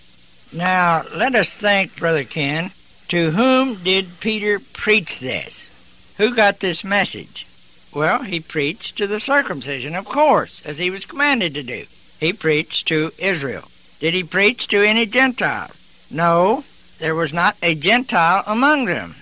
Now, 0.53 1.05
let 1.15 1.37
us 1.37 1.55
think, 1.55 1.97
Brother 1.97 2.25
Ken, 2.25 2.73
to 3.11 3.31
whom 3.31 3.77
did 3.85 4.19
Peter 4.19 4.59
preach 4.59 5.21
this? 5.21 5.71
Who 6.19 6.35
got 6.35 6.59
this 6.59 6.83
message? 6.83 7.47
Well, 7.95 8.25
he 8.25 8.41
preached 8.41 8.99
to 8.99 9.07
the 9.07 9.21
circumcision, 9.21 9.95
of 9.95 10.05
course, 10.05 10.67
as 10.67 10.79
he 10.79 10.91
was 10.91 11.05
commanded 11.05 11.55
to 11.55 11.63
do. 11.63 11.85
He 12.21 12.35
preached 12.35 12.87
to 12.89 13.13
Israel. 13.19 13.65
Did 13.99 14.15
he 14.15 14.23
preach 14.23 14.69
to 14.69 14.87
any 14.87 15.07
Gentile? 15.07 15.71
No, 16.11 16.65
there 16.99 17.15
was 17.15 17.33
not 17.33 17.57
a 17.63 17.75
Gentile 17.75 18.45
among 18.47 18.85
them. 18.85 19.15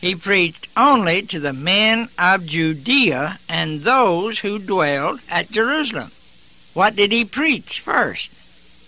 He 0.00 0.14
preached 0.14 0.68
only 0.76 1.22
to 1.22 1.40
the 1.40 1.52
men 1.52 2.08
of 2.18 2.44
Judea 2.46 3.38
and 3.48 3.80
those 3.80 4.40
who 4.40 4.58
dwelled 4.58 5.20
at 5.30 5.50
Jerusalem. 5.50 6.10
What 6.74 6.96
did 6.96 7.12
he 7.12 7.24
preach 7.24 7.80
first? 7.80 8.30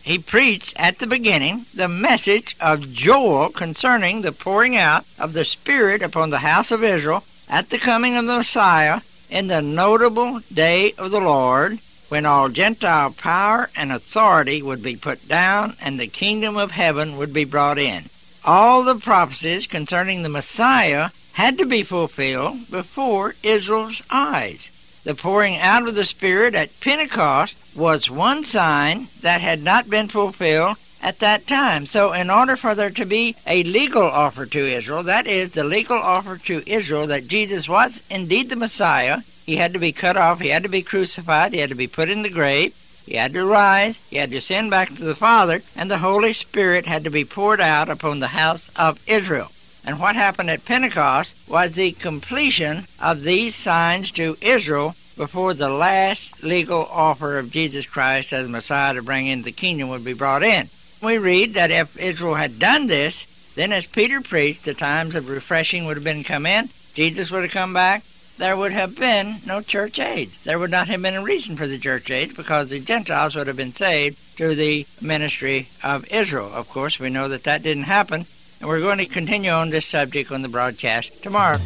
He 0.04 0.18
preached 0.18 0.75
at 0.76 0.99
the 0.99 1.06
beginning 1.06 1.64
the 1.73 1.88
message 1.88 2.56
of 2.61 2.92
Joel 2.92 3.49
concerning 3.49 4.21
the 4.21 4.33
pouring 4.33 4.76
out 4.76 5.06
of 5.18 5.33
the 5.33 5.47
Spirit 5.47 6.02
upon 6.02 6.28
the 6.28 6.40
house 6.40 6.71
of 6.71 6.85
Israel 6.85 7.25
at 7.49 7.71
the 7.71 7.78
coming 7.78 8.16
of 8.16 8.26
the 8.26 8.37
Messiah 8.37 9.00
in 9.30 9.47
the 9.47 9.62
notable 9.62 10.40
day 10.52 10.92
of 10.99 11.11
the 11.11 11.21
Lord, 11.21 11.79
when 12.08 12.26
all 12.26 12.48
Gentile 12.48 13.10
power 13.10 13.70
and 13.76 13.90
authority 13.90 14.62
would 14.62 14.82
be 14.82 14.96
put 14.96 15.26
down 15.28 15.74
and 15.82 15.98
the 15.98 16.06
kingdom 16.06 16.56
of 16.56 16.72
heaven 16.72 17.16
would 17.16 17.32
be 17.32 17.44
brought 17.44 17.78
in. 17.78 18.04
All 18.44 18.82
the 18.82 18.96
prophecies 18.96 19.66
concerning 19.66 20.22
the 20.22 20.28
Messiah 20.28 21.10
had 21.32 21.58
to 21.58 21.66
be 21.66 21.82
fulfilled 21.82 22.70
before 22.70 23.34
Israel's 23.42 24.02
eyes. 24.10 24.70
The 25.04 25.14
pouring 25.14 25.56
out 25.56 25.86
of 25.86 25.94
the 25.94 26.04
Spirit 26.04 26.54
at 26.54 26.80
Pentecost 26.80 27.56
was 27.76 28.10
one 28.10 28.44
sign 28.44 29.08
that 29.20 29.40
had 29.40 29.62
not 29.62 29.90
been 29.90 30.08
fulfilled 30.08 30.76
at 31.04 31.18
that 31.18 31.46
time. 31.46 31.84
So, 31.84 32.14
in 32.14 32.30
order 32.30 32.56
for 32.56 32.74
there 32.74 32.90
to 32.90 33.04
be 33.04 33.36
a 33.46 33.62
legal 33.62 34.02
offer 34.02 34.46
to 34.46 34.58
Israel, 34.58 35.02
that 35.02 35.26
is, 35.26 35.50
the 35.50 35.62
legal 35.62 35.98
offer 35.98 36.38
to 36.38 36.62
Israel 36.66 37.06
that 37.08 37.28
Jesus 37.28 37.68
was 37.68 38.02
indeed 38.08 38.48
the 38.48 38.56
Messiah, 38.56 39.18
he 39.44 39.56
had 39.56 39.74
to 39.74 39.78
be 39.78 39.92
cut 39.92 40.16
off, 40.16 40.40
he 40.40 40.48
had 40.48 40.62
to 40.62 40.68
be 40.70 40.80
crucified, 40.80 41.52
he 41.52 41.58
had 41.58 41.68
to 41.68 41.74
be 41.74 41.86
put 41.86 42.08
in 42.08 42.22
the 42.22 42.30
grave, 42.30 42.74
he 43.04 43.16
had 43.16 43.34
to 43.34 43.44
rise, 43.44 44.00
he 44.08 44.16
had 44.16 44.30
to 44.30 44.40
send 44.40 44.70
back 44.70 44.88
to 44.94 45.04
the 45.04 45.14
Father, 45.14 45.60
and 45.76 45.90
the 45.90 45.98
Holy 45.98 46.32
Spirit 46.32 46.86
had 46.86 47.04
to 47.04 47.10
be 47.10 47.24
poured 47.24 47.60
out 47.60 47.90
upon 47.90 48.20
the 48.20 48.28
house 48.28 48.70
of 48.74 48.98
Israel. 49.06 49.50
And 49.84 50.00
what 50.00 50.16
happened 50.16 50.48
at 50.48 50.64
Pentecost 50.64 51.36
was 51.46 51.74
the 51.74 51.92
completion 51.92 52.84
of 52.98 53.24
these 53.24 53.54
signs 53.54 54.10
to 54.12 54.38
Israel 54.40 54.96
before 55.18 55.52
the 55.52 55.68
last 55.68 56.42
legal 56.42 56.86
offer 56.90 57.38
of 57.38 57.50
Jesus 57.50 57.84
Christ 57.84 58.32
as 58.32 58.48
Messiah 58.48 58.94
to 58.94 59.02
bring 59.02 59.26
in 59.26 59.42
the 59.42 59.52
kingdom 59.52 59.90
would 59.90 60.02
be 60.04 60.14
brought 60.14 60.42
in. 60.42 60.70
We 61.04 61.18
read 61.18 61.52
that 61.52 61.70
if 61.70 61.98
Israel 61.98 62.36
had 62.36 62.58
done 62.58 62.86
this, 62.86 63.52
then 63.56 63.72
as 63.72 63.84
Peter 63.84 64.22
preached, 64.22 64.64
the 64.64 64.72
times 64.72 65.14
of 65.14 65.28
refreshing 65.28 65.84
would 65.84 65.98
have 65.98 66.04
been 66.04 66.24
come 66.24 66.46
in, 66.46 66.70
Jesus 66.94 67.30
would 67.30 67.42
have 67.42 67.52
come 67.52 67.74
back, 67.74 68.02
there 68.38 68.56
would 68.56 68.72
have 68.72 68.98
been 68.98 69.36
no 69.46 69.60
church 69.60 69.98
age. 69.98 70.40
There 70.40 70.58
would 70.58 70.70
not 70.70 70.88
have 70.88 71.02
been 71.02 71.14
a 71.14 71.22
reason 71.22 71.56
for 71.56 71.66
the 71.66 71.78
church 71.78 72.10
age 72.10 72.34
because 72.34 72.70
the 72.70 72.80
Gentiles 72.80 73.36
would 73.36 73.48
have 73.48 73.56
been 73.56 73.70
saved 73.70 74.16
through 74.16 74.54
the 74.54 74.86
ministry 75.02 75.68
of 75.84 76.10
Israel. 76.10 76.50
Of 76.54 76.70
course, 76.70 76.98
we 76.98 77.10
know 77.10 77.28
that 77.28 77.44
that 77.44 77.62
didn't 77.62 77.82
happen, 77.82 78.24
and 78.60 78.68
we're 78.68 78.80
going 78.80 78.98
to 78.98 79.06
continue 79.06 79.50
on 79.50 79.68
this 79.68 79.84
subject 79.84 80.32
on 80.32 80.40
the 80.40 80.48
broadcast 80.48 81.22
tomorrow. 81.22 81.58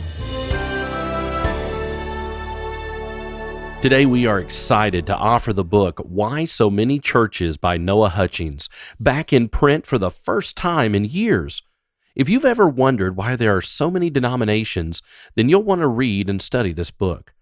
Today, 3.80 4.06
we 4.06 4.26
are 4.26 4.40
excited 4.40 5.06
to 5.06 5.16
offer 5.16 5.52
the 5.52 5.62
book 5.62 6.00
Why 6.00 6.46
So 6.46 6.68
Many 6.68 6.98
Churches 6.98 7.56
by 7.56 7.76
Noah 7.76 8.08
Hutchings, 8.08 8.68
back 8.98 9.32
in 9.32 9.48
print 9.48 9.86
for 9.86 9.98
the 9.98 10.10
first 10.10 10.56
time 10.56 10.96
in 10.96 11.04
years. 11.04 11.62
If 12.16 12.28
you've 12.28 12.44
ever 12.44 12.68
wondered 12.68 13.14
why 13.16 13.36
there 13.36 13.56
are 13.56 13.62
so 13.62 13.88
many 13.88 14.10
denominations, 14.10 15.00
then 15.36 15.48
you'll 15.48 15.62
want 15.62 15.80
to 15.82 15.86
read 15.86 16.28
and 16.28 16.42
study 16.42 16.72
this 16.72 16.90
book. 16.90 17.34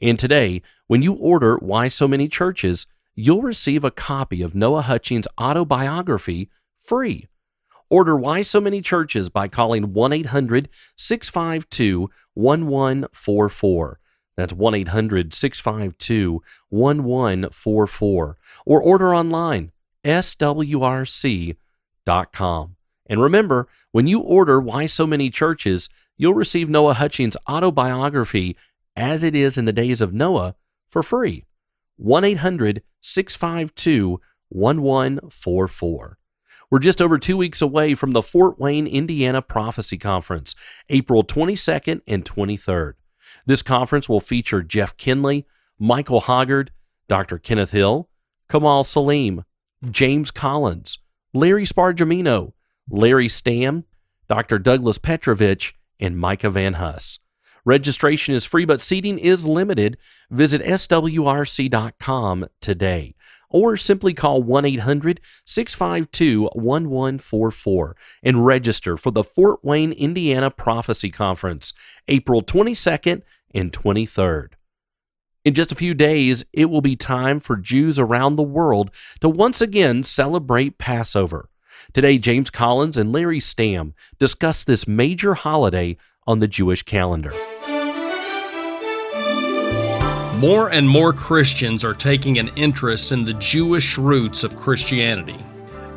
And 0.00 0.18
today, 0.18 0.62
when 0.88 1.00
you 1.00 1.12
order 1.12 1.58
Why 1.58 1.86
So 1.86 2.08
Many 2.08 2.26
Churches, 2.26 2.88
you'll 3.14 3.42
receive 3.42 3.84
a 3.84 3.92
copy 3.92 4.42
of 4.42 4.52
Noah 4.52 4.82
Hutchings' 4.82 5.28
autobiography 5.40 6.50
free. 6.76 7.28
Order 7.88 8.16
Why 8.16 8.42
So 8.42 8.60
Many 8.60 8.80
Churches 8.80 9.30
by 9.30 9.46
calling 9.46 9.92
1 9.92 10.12
800 10.12 10.68
652 10.96 12.10
1144. 12.34 14.00
That's 14.36 14.52
1 14.52 14.74
800 14.74 15.32
652 15.32 16.42
1144. 16.68 18.38
Or 18.66 18.82
order 18.82 19.14
online, 19.14 19.72
swrc.com. 20.04 21.56
And 23.06 23.20
remember, 23.20 23.68
when 23.92 24.06
you 24.06 24.20
order 24.20 24.60
Why 24.60 24.86
So 24.86 25.06
Many 25.06 25.30
Churches, 25.30 25.88
you'll 26.16 26.34
receive 26.34 26.68
Noah 26.68 26.94
Hutchings' 26.94 27.36
autobiography, 27.48 28.56
As 28.96 29.22
It 29.22 29.34
Is 29.34 29.58
in 29.58 29.66
the 29.66 29.72
Days 29.72 30.00
of 30.00 30.12
Noah, 30.12 30.56
for 30.88 31.02
free. 31.02 31.44
1 31.96 32.24
800 32.24 32.82
652 33.00 34.20
1144. 34.48 36.18
We're 36.70 36.78
just 36.78 37.02
over 37.02 37.18
two 37.18 37.36
weeks 37.36 37.62
away 37.62 37.94
from 37.94 38.12
the 38.12 38.22
Fort 38.22 38.58
Wayne, 38.58 38.86
Indiana 38.86 39.42
Prophecy 39.42 39.98
Conference, 39.98 40.54
April 40.88 41.22
22nd 41.22 42.00
and 42.06 42.24
23rd. 42.24 42.94
This 43.46 43.62
conference 43.62 44.08
will 44.08 44.20
feature 44.20 44.62
Jeff 44.62 44.96
Kinley, 44.96 45.46
Michael 45.78 46.22
Hoggard, 46.22 46.70
Dr. 47.08 47.38
Kenneth 47.38 47.72
Hill, 47.72 48.08
Kamal 48.48 48.84
Saleem, 48.84 49.44
James 49.90 50.30
Collins, 50.30 50.98
Larry 51.32 51.64
Spargimino, 51.64 52.52
Larry 52.88 53.28
Stamm, 53.28 53.84
Dr. 54.28 54.58
Douglas 54.58 54.98
Petrovich, 54.98 55.74
and 56.00 56.18
Micah 56.18 56.50
Van 56.50 56.74
Huss. 56.74 57.18
Registration 57.64 58.34
is 58.34 58.44
free, 58.44 58.64
but 58.64 58.80
seating 58.80 59.18
is 59.18 59.46
limited. 59.46 59.96
Visit 60.30 60.62
swrc.com 60.62 62.46
today 62.60 63.14
or 63.54 63.76
simply 63.76 64.12
call 64.12 64.42
1 64.42 64.64
800 64.64 65.20
652 65.44 66.42
1144 66.42 67.96
and 68.24 68.44
register 68.44 68.96
for 68.96 69.12
the 69.12 69.22
Fort 69.22 69.64
Wayne, 69.64 69.92
Indiana 69.92 70.50
Prophecy 70.50 71.08
Conference, 71.10 71.72
April 72.08 72.42
22nd 72.42 73.22
and 73.54 73.72
23rd. 73.72 74.54
In 75.44 75.54
just 75.54 75.72
a 75.72 75.76
few 75.76 75.94
days, 75.94 76.44
it 76.52 76.66
will 76.66 76.80
be 76.80 76.96
time 76.96 77.38
for 77.38 77.56
Jews 77.56 77.98
around 77.98 78.36
the 78.36 78.42
world 78.42 78.90
to 79.20 79.28
once 79.28 79.60
again 79.60 80.02
celebrate 80.02 80.78
Passover. 80.78 81.50
Today, 81.92 82.16
James 82.18 82.48
Collins 82.48 82.96
and 82.96 83.12
Larry 83.12 83.40
Stamm 83.40 83.92
discuss 84.18 84.64
this 84.64 84.88
major 84.88 85.34
holiday 85.34 85.98
on 86.26 86.40
the 86.40 86.48
Jewish 86.48 86.82
calendar. 86.82 87.32
More 90.38 90.70
and 90.70 90.88
more 90.88 91.12
Christians 91.12 91.84
are 91.84 91.94
taking 91.94 92.38
an 92.38 92.50
interest 92.56 93.12
in 93.12 93.24
the 93.24 93.34
Jewish 93.34 93.96
roots 93.98 94.44
of 94.44 94.56
Christianity. 94.56 95.38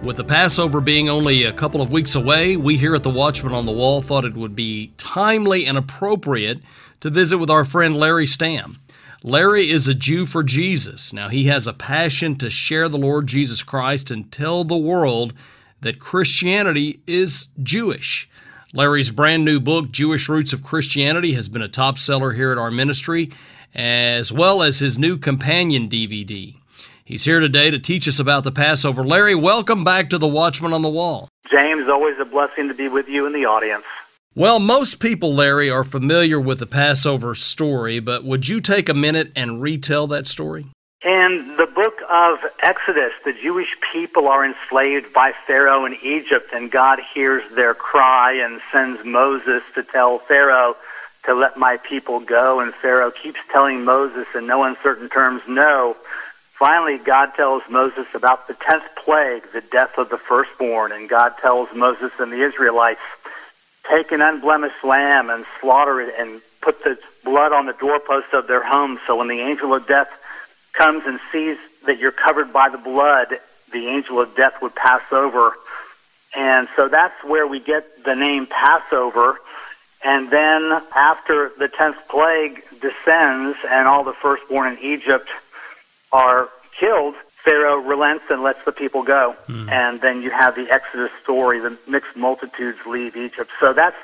With 0.03 0.17
the 0.17 0.23
Passover 0.23 0.79
being 0.79 1.09
only 1.09 1.45
a 1.45 1.51
couple 1.51 1.81
of 1.81 1.91
weeks 1.91 2.15
away, 2.15 2.55
we 2.55 2.77
here 2.77 2.93
at 2.93 3.01
the 3.01 3.09
Watchman 3.09 3.53
on 3.53 3.65
the 3.65 3.71
Wall 3.71 4.01
thought 4.01 4.25
it 4.25 4.35
would 4.35 4.55
be 4.55 4.93
timely 4.97 5.65
and 5.65 5.77
appropriate 5.77 6.59
to 6.99 7.09
visit 7.09 7.37
with 7.37 7.49
our 7.49 7.65
friend 7.65 7.95
Larry 7.95 8.25
Stamm. 8.25 8.77
Larry 9.23 9.69
is 9.69 9.87
a 9.87 9.93
Jew 9.93 10.25
for 10.25 10.43
Jesus. 10.43 11.11
Now, 11.11 11.29
he 11.29 11.45
has 11.45 11.67
a 11.67 11.73
passion 11.73 12.35
to 12.37 12.49
share 12.49 12.87
the 12.87 12.97
Lord 12.97 13.27
Jesus 13.27 13.63
Christ 13.63 14.11
and 14.11 14.31
tell 14.31 14.63
the 14.63 14.77
world 14.77 15.33
that 15.81 15.99
Christianity 15.99 17.01
is 17.07 17.47
Jewish. 17.61 18.29
Larry's 18.73 19.11
brand 19.11 19.45
new 19.45 19.59
book, 19.59 19.91
Jewish 19.91 20.29
Roots 20.29 20.53
of 20.53 20.63
Christianity, 20.63 21.33
has 21.33 21.49
been 21.49 21.61
a 21.61 21.67
top 21.67 21.97
seller 21.97 22.33
here 22.33 22.51
at 22.51 22.57
our 22.57 22.71
ministry, 22.71 23.31
as 23.73 24.31
well 24.31 24.61
as 24.61 24.79
his 24.79 24.99
new 24.99 25.17
companion 25.17 25.89
DVD. 25.89 26.55
He's 27.03 27.23
here 27.23 27.39
today 27.39 27.71
to 27.71 27.79
teach 27.79 28.07
us 28.07 28.19
about 28.19 28.43
the 28.43 28.51
Passover. 28.51 29.03
Larry, 29.03 29.35
welcome 29.35 29.83
back 29.83 30.09
to 30.09 30.17
the 30.17 30.27
Watchman 30.27 30.73
on 30.73 30.81
the 30.81 30.89
Wall. 30.89 31.29
James, 31.49 31.87
always 31.87 32.19
a 32.19 32.25
blessing 32.25 32.67
to 32.67 32.73
be 32.73 32.89
with 32.89 33.07
you 33.07 33.25
in 33.25 33.33
the 33.33 33.45
audience. 33.45 33.85
Well, 34.37 34.59
most 34.59 34.99
people, 34.99 35.33
Larry, 35.33 35.71
are 35.71 35.83
familiar 35.83 36.39
with 36.39 36.59
the 36.59 36.67
Passover 36.67 37.33
story, 37.33 37.99
but 37.99 38.23
would 38.23 38.47
you 38.47 38.61
take 38.61 38.87
a 38.87 38.93
minute 38.93 39.31
and 39.35 39.63
retell 39.63 40.05
that 40.09 40.27
story? 40.27 40.67
In 41.03 41.55
the 41.57 41.65
book 41.65 41.95
of 42.07 42.37
Exodus, 42.61 43.13
the 43.25 43.33
Jewish 43.33 43.75
people 43.91 44.27
are 44.27 44.45
enslaved 44.45 45.11
by 45.11 45.33
Pharaoh 45.47 45.85
in 45.85 45.97
Egypt, 46.03 46.51
and 46.53 46.69
God 46.69 46.99
hears 47.15 47.41
their 47.55 47.73
cry 47.73 48.33
and 48.33 48.61
sends 48.71 49.03
Moses 49.03 49.63
to 49.73 49.81
tell 49.81 50.19
Pharaoh 50.19 50.75
to 51.25 51.33
let 51.33 51.57
my 51.57 51.77
people 51.77 52.19
go. 52.19 52.59
And 52.59 52.75
Pharaoh 52.75 53.09
keeps 53.09 53.39
telling 53.51 53.85
Moses 53.85 54.27
in 54.35 54.45
no 54.45 54.65
uncertain 54.65 55.09
terms, 55.09 55.41
no. 55.47 55.97
Finally, 56.59 56.97
God 56.97 57.35
tells 57.35 57.61
Moses 57.69 58.07
about 58.15 58.47
the 58.47 58.55
tenth 58.55 58.83
plague, 58.95 59.43
the 59.53 59.61
death 59.61 59.95
of 59.99 60.09
the 60.09 60.17
firstborn, 60.17 60.91
and 60.91 61.07
God 61.07 61.33
tells 61.39 61.71
Moses 61.75 62.11
and 62.17 62.31
the 62.31 62.41
Israelites, 62.41 62.99
take 63.89 64.11
an 64.11 64.21
unblemished 64.21 64.83
lamb 64.83 65.29
and 65.29 65.45
slaughter 65.59 66.01
it 66.01 66.13
and 66.17 66.41
put 66.61 66.83
the 66.83 66.97
blood 67.23 67.51
on 67.51 67.65
the 67.65 67.73
doorpost 67.73 68.33
of 68.33 68.47
their 68.47 68.63
home 68.63 68.99
so 69.05 69.17
when 69.17 69.27
the 69.27 69.39
angel 69.39 69.73
of 69.73 69.87
death 69.87 70.09
comes 70.73 71.03
and 71.05 71.19
sees 71.31 71.57
that 71.85 71.99
you're 71.99 72.11
covered 72.11 72.53
by 72.53 72.69
the 72.69 72.77
blood, 72.77 73.39
the 73.71 73.87
angel 73.87 74.19
of 74.19 74.35
death 74.35 74.61
would 74.61 74.75
pass 74.75 75.01
over. 75.11 75.53
And 76.35 76.67
so 76.75 76.87
that's 76.87 77.23
where 77.23 77.47
we 77.47 77.59
get 77.59 78.03
the 78.03 78.15
name 78.15 78.45
Passover. 78.47 79.39
And 80.03 80.29
then 80.29 80.81
after 80.95 81.51
the 81.57 81.67
tenth 81.67 81.97
plague 82.07 82.63
descends 82.81 83.57
and 83.67 83.87
all 83.87 84.03
the 84.03 84.13
firstborn 84.13 84.73
in 84.73 84.79
Egypt 84.79 85.29
are 86.11 86.49
killed, 86.79 87.15
Pharaoh 87.47 87.77
relents 87.77 88.25
and 88.29 88.43
lets 88.43 88.63
the 88.65 88.73
people 88.73 89.03
go. 89.03 89.33
Mm. 89.47 89.71
And 89.71 90.01
then 90.01 90.21
you 90.21 90.31
have 90.31 90.55
the 90.55 90.69
Exodus 90.69 91.11
story, 91.23 91.59
the 91.59 91.77
mixed 91.87 92.17
multitudes 92.17 92.77
leave 92.85 93.15
Egypt. 93.15 93.49
So 93.61 93.71
that's 93.71 93.95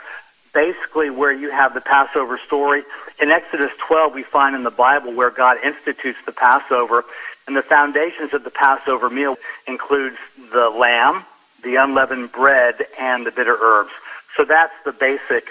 basically 0.53 1.09
where 1.09 1.33
you 1.33 1.51
have 1.51 1.73
the 1.73 1.81
Passover 1.81 2.39
story. 2.47 2.83
In 3.21 3.31
Exodus 3.31 3.71
12, 3.85 4.13
we 4.13 4.23
find 4.23 4.55
in 4.55 4.63
the 4.63 4.71
Bible 4.71 5.11
where 5.13 5.29
God 5.29 5.57
institutes 5.61 6.19
the 6.25 6.31
Passover. 6.31 7.03
And 7.45 7.57
the 7.57 7.61
foundations 7.61 8.33
of 8.33 8.45
the 8.45 8.49
Passover 8.49 9.09
meal 9.09 9.35
includes 9.67 10.15
the 10.53 10.69
lamb, 10.69 11.25
the 11.63 11.75
unleavened 11.75 12.31
bread, 12.31 12.85
and 12.97 13.25
the 13.25 13.31
bitter 13.31 13.57
herbs. 13.59 13.91
So 14.37 14.45
that's 14.45 14.73
the 14.85 14.93
basic 14.93 15.49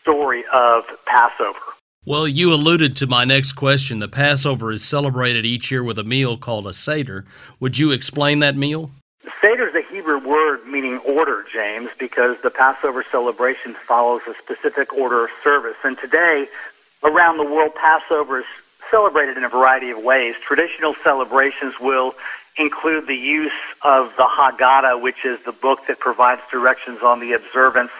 story 0.00 0.42
of 0.52 0.84
Passover. 1.06 1.60
Well, 2.06 2.26
you 2.26 2.54
alluded 2.54 2.96
to 2.96 3.06
my 3.06 3.26
next 3.26 3.52
question. 3.52 3.98
The 3.98 4.08
Passover 4.08 4.72
is 4.72 4.82
celebrated 4.82 5.44
each 5.44 5.70
year 5.70 5.84
with 5.84 5.98
a 5.98 6.02
meal 6.02 6.38
called 6.38 6.66
a 6.66 6.72
Seder. 6.72 7.26
Would 7.60 7.76
you 7.76 7.90
explain 7.90 8.38
that 8.38 8.56
meal? 8.56 8.90
Seder 9.42 9.68
is 9.68 9.74
a 9.74 9.82
Hebrew 9.82 10.18
word 10.18 10.66
meaning 10.66 10.96
order, 11.00 11.44
James, 11.52 11.90
because 11.98 12.40
the 12.40 12.48
Passover 12.48 13.04
celebration 13.12 13.74
follows 13.86 14.22
a 14.26 14.34
specific 14.42 14.94
order 14.94 15.26
of 15.26 15.30
service. 15.44 15.76
And 15.84 15.98
today, 15.98 16.48
around 17.02 17.36
the 17.36 17.44
world, 17.44 17.74
Passover 17.74 18.38
is 18.38 18.46
celebrated 18.90 19.36
in 19.36 19.44
a 19.44 19.50
variety 19.50 19.90
of 19.90 19.98
ways. 19.98 20.36
Traditional 20.40 20.94
celebrations 21.04 21.74
will 21.78 22.14
include 22.56 23.08
the 23.08 23.14
use 23.14 23.52
of 23.82 24.16
the 24.16 24.24
Haggadah, 24.24 25.02
which 25.02 25.26
is 25.26 25.38
the 25.44 25.52
book 25.52 25.86
that 25.86 26.00
provides 26.00 26.40
directions 26.50 27.02
on 27.02 27.20
the 27.20 27.34
observance 27.34 27.92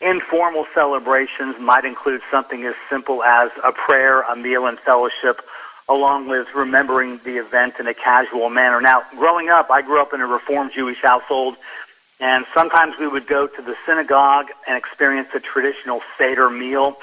Informal 0.00 0.66
celebrations 0.74 1.56
might 1.58 1.86
include 1.86 2.20
something 2.30 2.64
as 2.64 2.74
simple 2.90 3.22
as 3.22 3.50
a 3.64 3.72
prayer, 3.72 4.22
a 4.22 4.36
meal, 4.36 4.66
and 4.66 4.78
fellowship, 4.78 5.40
along 5.88 6.28
with 6.28 6.46
remembering 6.54 7.18
the 7.24 7.38
event 7.38 7.74
in 7.80 7.86
a 7.86 7.94
casual 7.94 8.50
manner. 8.50 8.80
Now, 8.80 9.04
growing 9.16 9.48
up, 9.48 9.70
I 9.70 9.80
grew 9.80 10.00
up 10.02 10.12
in 10.12 10.20
a 10.20 10.26
Reformed 10.26 10.72
Jewish 10.72 11.00
household, 11.00 11.56
and 12.20 12.44
sometimes 12.52 12.98
we 12.98 13.08
would 13.08 13.26
go 13.26 13.46
to 13.46 13.62
the 13.62 13.74
synagogue 13.86 14.48
and 14.66 14.76
experience 14.76 15.28
a 15.34 15.40
traditional 15.40 16.02
Seder 16.18 16.50
meal, 16.50 16.98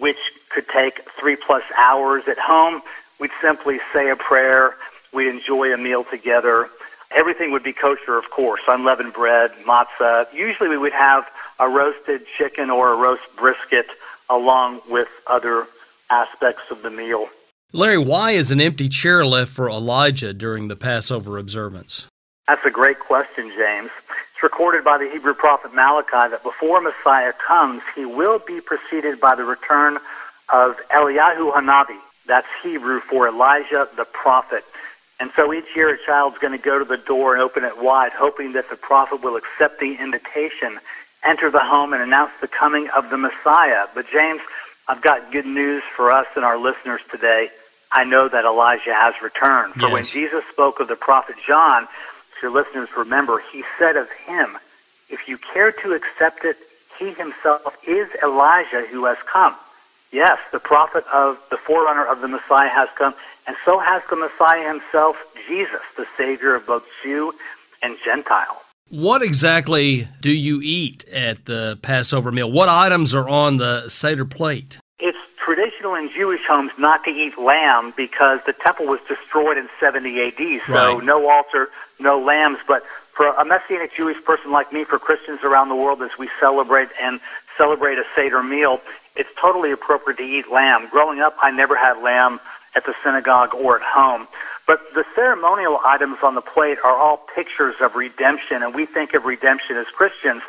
which 0.00 0.18
could 0.50 0.68
take 0.68 1.08
three 1.20 1.36
plus 1.36 1.62
hours 1.76 2.24
at 2.26 2.38
home. 2.38 2.82
We'd 3.20 3.30
simply 3.40 3.78
say 3.92 4.10
a 4.10 4.16
prayer, 4.16 4.74
we'd 5.12 5.28
enjoy 5.28 5.72
a 5.72 5.76
meal 5.76 6.02
together. 6.02 6.68
Everything 7.10 7.52
would 7.52 7.62
be 7.62 7.72
kosher, 7.72 8.18
of 8.18 8.28
course, 8.28 8.60
unleavened 8.68 9.12
bread, 9.12 9.52
matzah. 9.64 10.32
Usually 10.32 10.68
we 10.68 10.76
would 10.76 10.92
have 10.92 11.26
a 11.58 11.68
roasted 11.68 12.22
chicken 12.36 12.70
or 12.70 12.92
a 12.92 12.96
roast 12.96 13.24
brisket 13.36 13.86
along 14.30 14.80
with 14.88 15.08
other 15.26 15.66
aspects 16.10 16.70
of 16.70 16.82
the 16.82 16.90
meal. 16.90 17.28
Larry, 17.72 17.98
why 17.98 18.30
is 18.30 18.50
an 18.50 18.60
empty 18.60 18.88
chair 18.88 19.26
left 19.26 19.50
for 19.50 19.68
Elijah 19.68 20.32
during 20.32 20.68
the 20.68 20.76
Passover 20.76 21.36
observance? 21.36 22.06
That's 22.46 22.64
a 22.64 22.70
great 22.70 22.98
question, 22.98 23.50
James. 23.54 23.90
It's 24.32 24.42
recorded 24.42 24.84
by 24.84 24.96
the 24.96 25.10
Hebrew 25.10 25.34
prophet 25.34 25.74
Malachi 25.74 26.30
that 26.30 26.42
before 26.42 26.80
Messiah 26.80 27.32
comes, 27.34 27.82
he 27.94 28.06
will 28.06 28.38
be 28.38 28.60
preceded 28.60 29.20
by 29.20 29.34
the 29.34 29.44
return 29.44 29.98
of 30.48 30.78
Eliyahu 30.90 31.52
Hanabi. 31.52 31.98
That's 32.26 32.46
Hebrew 32.62 33.00
for 33.00 33.28
Elijah 33.28 33.88
the 33.96 34.04
prophet. 34.04 34.64
And 35.20 35.30
so 35.34 35.52
each 35.52 35.74
year 35.74 35.94
a 35.94 35.98
child's 36.06 36.38
going 36.38 36.52
to 36.56 36.64
go 36.64 36.78
to 36.78 36.84
the 36.84 36.96
door 36.96 37.34
and 37.34 37.42
open 37.42 37.64
it 37.64 37.82
wide, 37.82 38.12
hoping 38.12 38.52
that 38.52 38.70
the 38.70 38.76
prophet 38.76 39.22
will 39.22 39.36
accept 39.36 39.80
the 39.80 39.96
invitation 39.96 40.78
enter 41.28 41.50
the 41.50 41.60
home 41.60 41.92
and 41.92 42.02
announce 42.02 42.32
the 42.40 42.48
coming 42.48 42.88
of 42.96 43.10
the 43.10 43.18
Messiah. 43.18 43.86
But, 43.94 44.06
James, 44.10 44.40
I've 44.88 45.02
got 45.02 45.30
good 45.30 45.46
news 45.46 45.82
for 45.94 46.10
us 46.10 46.26
and 46.34 46.44
our 46.44 46.56
listeners 46.56 47.02
today. 47.10 47.50
I 47.92 48.04
know 48.04 48.28
that 48.28 48.44
Elijah 48.44 48.94
has 48.94 49.14
returned. 49.22 49.74
For 49.74 49.82
yes. 49.82 49.92
when 49.92 50.04
Jesus 50.04 50.44
spoke 50.50 50.80
of 50.80 50.88
the 50.88 50.96
prophet 50.96 51.36
John, 51.46 51.86
if 52.34 52.42
your 52.42 52.50
listeners 52.50 52.88
remember, 52.96 53.42
he 53.52 53.62
said 53.78 53.96
of 53.96 54.10
him, 54.10 54.56
If 55.10 55.28
you 55.28 55.38
care 55.38 55.72
to 55.72 55.92
accept 55.92 56.44
it, 56.44 56.56
he 56.98 57.12
himself 57.12 57.76
is 57.86 58.08
Elijah 58.22 58.86
who 58.90 59.04
has 59.04 59.18
come. 59.30 59.54
Yes, 60.10 60.38
the 60.52 60.58
prophet 60.58 61.04
of 61.12 61.38
the 61.50 61.58
forerunner 61.58 62.06
of 62.06 62.22
the 62.22 62.28
Messiah 62.28 62.70
has 62.70 62.88
come, 62.96 63.14
and 63.46 63.56
so 63.64 63.78
has 63.78 64.02
the 64.08 64.16
Messiah 64.16 64.66
himself, 64.66 65.16
Jesus, 65.46 65.82
the 65.96 66.06
Savior 66.16 66.54
of 66.54 66.66
both 66.66 66.84
Jew 67.02 67.34
and 67.82 67.96
Gentile. 68.02 68.62
What 68.90 69.22
exactly 69.22 70.08
do 70.22 70.30
you 70.30 70.60
eat 70.62 71.06
at 71.08 71.44
the 71.44 71.78
Passover 71.82 72.32
meal? 72.32 72.50
What 72.50 72.70
items 72.70 73.14
are 73.14 73.28
on 73.28 73.56
the 73.56 73.86
Seder 73.88 74.24
plate? 74.24 74.80
It's 74.98 75.18
traditional 75.36 75.94
in 75.94 76.10
Jewish 76.10 76.40
homes 76.46 76.72
not 76.78 77.04
to 77.04 77.10
eat 77.10 77.38
lamb 77.38 77.92
because 77.96 78.40
the 78.46 78.54
temple 78.54 78.86
was 78.86 79.00
destroyed 79.06 79.58
in 79.58 79.68
70 79.78 80.22
AD. 80.22 80.62
So 80.66 80.72
right. 80.72 81.04
no 81.04 81.28
altar, 81.28 81.68
no 82.00 82.18
lambs. 82.18 82.60
But 82.66 82.82
for 83.12 83.28
a 83.28 83.44
Messianic 83.44 83.94
Jewish 83.94 84.22
person 84.24 84.52
like 84.52 84.72
me, 84.72 84.84
for 84.84 84.98
Christians 84.98 85.40
around 85.42 85.68
the 85.68 85.76
world, 85.76 86.02
as 86.02 86.10
we 86.18 86.30
celebrate 86.40 86.88
and 87.00 87.20
celebrate 87.58 87.98
a 87.98 88.04
Seder 88.14 88.42
meal, 88.42 88.80
it's 89.16 89.30
totally 89.38 89.70
appropriate 89.70 90.16
to 90.16 90.24
eat 90.24 90.50
lamb. 90.50 90.88
Growing 90.88 91.20
up, 91.20 91.36
I 91.42 91.50
never 91.50 91.76
had 91.76 91.98
lamb 92.02 92.40
at 92.74 92.86
the 92.86 92.94
synagogue 93.04 93.54
or 93.54 93.76
at 93.76 93.82
home. 93.82 94.28
But 94.68 94.92
the 94.92 95.06
ceremonial 95.14 95.80
items 95.82 96.18
on 96.22 96.34
the 96.34 96.42
plate 96.42 96.76
are 96.84 96.94
all 96.94 97.16
pictures 97.34 97.76
of 97.80 97.96
redemption, 97.96 98.62
and 98.62 98.74
we 98.74 98.84
think 98.84 99.14
of 99.14 99.24
redemption 99.24 99.76
as 99.76 99.86
Christians 99.86 100.42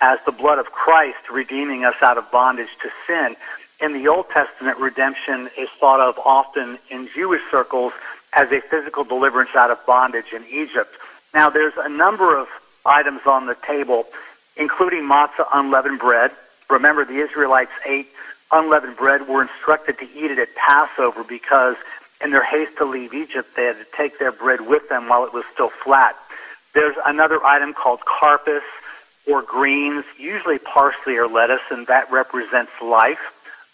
as 0.00 0.18
the 0.26 0.32
blood 0.32 0.58
of 0.58 0.72
Christ 0.72 1.30
redeeming 1.30 1.84
us 1.84 1.94
out 2.02 2.18
of 2.18 2.28
bondage 2.32 2.70
to 2.82 2.90
sin. 3.06 3.36
In 3.80 3.92
the 3.92 4.08
Old 4.08 4.28
Testament, 4.28 4.78
redemption 4.78 5.48
is 5.56 5.68
thought 5.78 6.00
of 6.00 6.18
often 6.18 6.80
in 6.90 7.08
Jewish 7.14 7.42
circles 7.48 7.92
as 8.32 8.50
a 8.50 8.60
physical 8.60 9.04
deliverance 9.04 9.50
out 9.54 9.70
of 9.70 9.78
bondage 9.86 10.32
in 10.34 10.44
Egypt. 10.50 10.92
Now, 11.32 11.48
there's 11.48 11.74
a 11.76 11.88
number 11.88 12.36
of 12.36 12.48
items 12.84 13.20
on 13.24 13.46
the 13.46 13.54
table, 13.54 14.04
including 14.56 15.02
matzah, 15.04 15.46
unleavened 15.52 16.00
bread. 16.00 16.32
Remember, 16.68 17.04
the 17.04 17.18
Israelites 17.18 17.70
ate 17.86 18.08
unleavened 18.50 18.96
bread, 18.96 19.28
were 19.28 19.42
instructed 19.42 19.96
to 19.98 20.08
eat 20.12 20.32
it 20.32 20.40
at 20.40 20.56
Passover 20.56 21.22
because 21.22 21.76
in 22.22 22.30
their 22.30 22.44
haste 22.44 22.76
to 22.78 22.84
leave 22.84 23.14
Egypt, 23.14 23.56
they 23.56 23.64
had 23.64 23.76
to 23.78 23.86
take 23.96 24.18
their 24.18 24.32
bread 24.32 24.60
with 24.60 24.88
them 24.88 25.08
while 25.08 25.24
it 25.24 25.32
was 25.32 25.44
still 25.52 25.70
flat. 25.70 26.16
There's 26.74 26.96
another 27.04 27.44
item 27.44 27.74
called 27.74 28.00
karpas 28.00 28.62
or 29.26 29.42
greens, 29.42 30.04
usually 30.18 30.58
parsley 30.58 31.16
or 31.16 31.26
lettuce, 31.26 31.62
and 31.70 31.86
that 31.86 32.10
represents 32.10 32.72
life. 32.82 33.20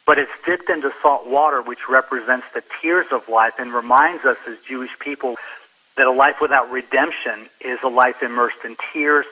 But 0.06 0.18
it's 0.18 0.30
dipped 0.44 0.70
into 0.70 0.92
salt 1.02 1.26
water, 1.26 1.60
which 1.60 1.88
represents 1.88 2.46
the 2.54 2.62
tears 2.80 3.06
of 3.10 3.28
life 3.28 3.54
and 3.58 3.72
reminds 3.72 4.24
us 4.24 4.38
as 4.46 4.56
Jewish 4.66 4.96
people 5.00 5.36
that 5.96 6.06
a 6.06 6.12
life 6.12 6.36
without 6.40 6.70
redemption 6.70 7.48
is 7.60 7.78
a 7.82 7.88
life 7.88 8.22
immersed 8.22 8.64
in 8.64 8.76
tears. 8.92 9.26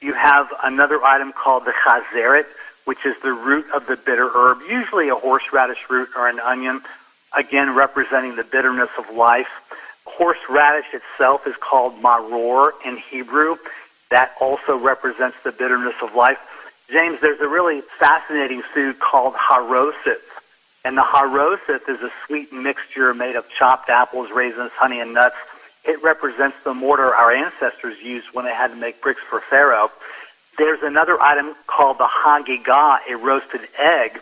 You 0.00 0.14
have 0.14 0.48
another 0.62 1.02
item 1.02 1.32
called 1.32 1.64
the 1.64 1.72
chazeret, 1.72 2.46
which 2.84 3.04
is 3.04 3.16
the 3.22 3.32
root 3.32 3.66
of 3.74 3.86
the 3.86 3.96
bitter 3.96 4.28
herb, 4.28 4.58
usually 4.68 5.08
a 5.08 5.14
horseradish 5.14 5.78
root 5.88 6.10
or 6.16 6.28
an 6.28 6.38
onion, 6.40 6.82
again 7.36 7.74
representing 7.74 8.36
the 8.36 8.44
bitterness 8.44 8.90
of 8.98 9.14
life. 9.14 9.48
Horseradish 10.04 10.86
itself 10.92 11.46
is 11.46 11.54
called 11.56 12.00
maror 12.02 12.72
in 12.84 12.96
Hebrew. 12.96 13.56
That 14.10 14.32
also 14.40 14.76
represents 14.76 15.36
the 15.42 15.52
bitterness 15.52 15.94
of 16.02 16.14
life. 16.14 16.38
James, 16.90 17.20
there's 17.20 17.40
a 17.40 17.48
really 17.48 17.80
fascinating 17.98 18.62
food 18.74 18.98
called 18.98 19.34
haroseth. 19.34 20.20
And 20.84 20.98
the 20.98 21.02
haroseth 21.02 21.88
is 21.88 22.00
a 22.00 22.10
sweet 22.26 22.52
mixture 22.52 23.14
made 23.14 23.36
of 23.36 23.48
chopped 23.48 23.88
apples, 23.88 24.30
raisins, 24.30 24.72
honey, 24.72 25.00
and 25.00 25.14
nuts. 25.14 25.36
It 25.84 26.02
represents 26.02 26.56
the 26.64 26.74
mortar 26.74 27.14
our 27.14 27.32
ancestors 27.32 28.00
used 28.02 28.26
when 28.32 28.44
they 28.44 28.54
had 28.54 28.68
to 28.68 28.76
make 28.76 29.00
bricks 29.00 29.22
for 29.28 29.40
Pharaoh. 29.40 29.90
There's 30.58 30.82
another 30.82 31.20
item 31.20 31.54
called 31.66 31.98
the 31.98 32.08
hagigah, 32.08 32.98
a 33.08 33.16
roasted 33.16 33.62
egg, 33.78 34.20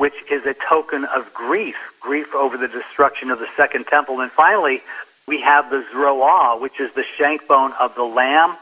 which 0.00 0.14
is 0.30 0.46
a 0.46 0.54
token 0.54 1.04
of 1.04 1.32
grief, 1.34 1.76
grief 2.00 2.34
over 2.34 2.56
the 2.56 2.68
destruction 2.68 3.30
of 3.30 3.38
the 3.38 3.46
Second 3.54 3.86
Temple. 3.86 4.22
And 4.22 4.32
finally, 4.32 4.80
we 5.28 5.42
have 5.42 5.68
the 5.68 5.84
zroah, 5.92 6.58
which 6.58 6.80
is 6.80 6.90
the 6.94 7.04
shank 7.18 7.46
bone 7.46 7.74
of 7.78 7.94
the 7.96 8.02
lamb. 8.02 8.56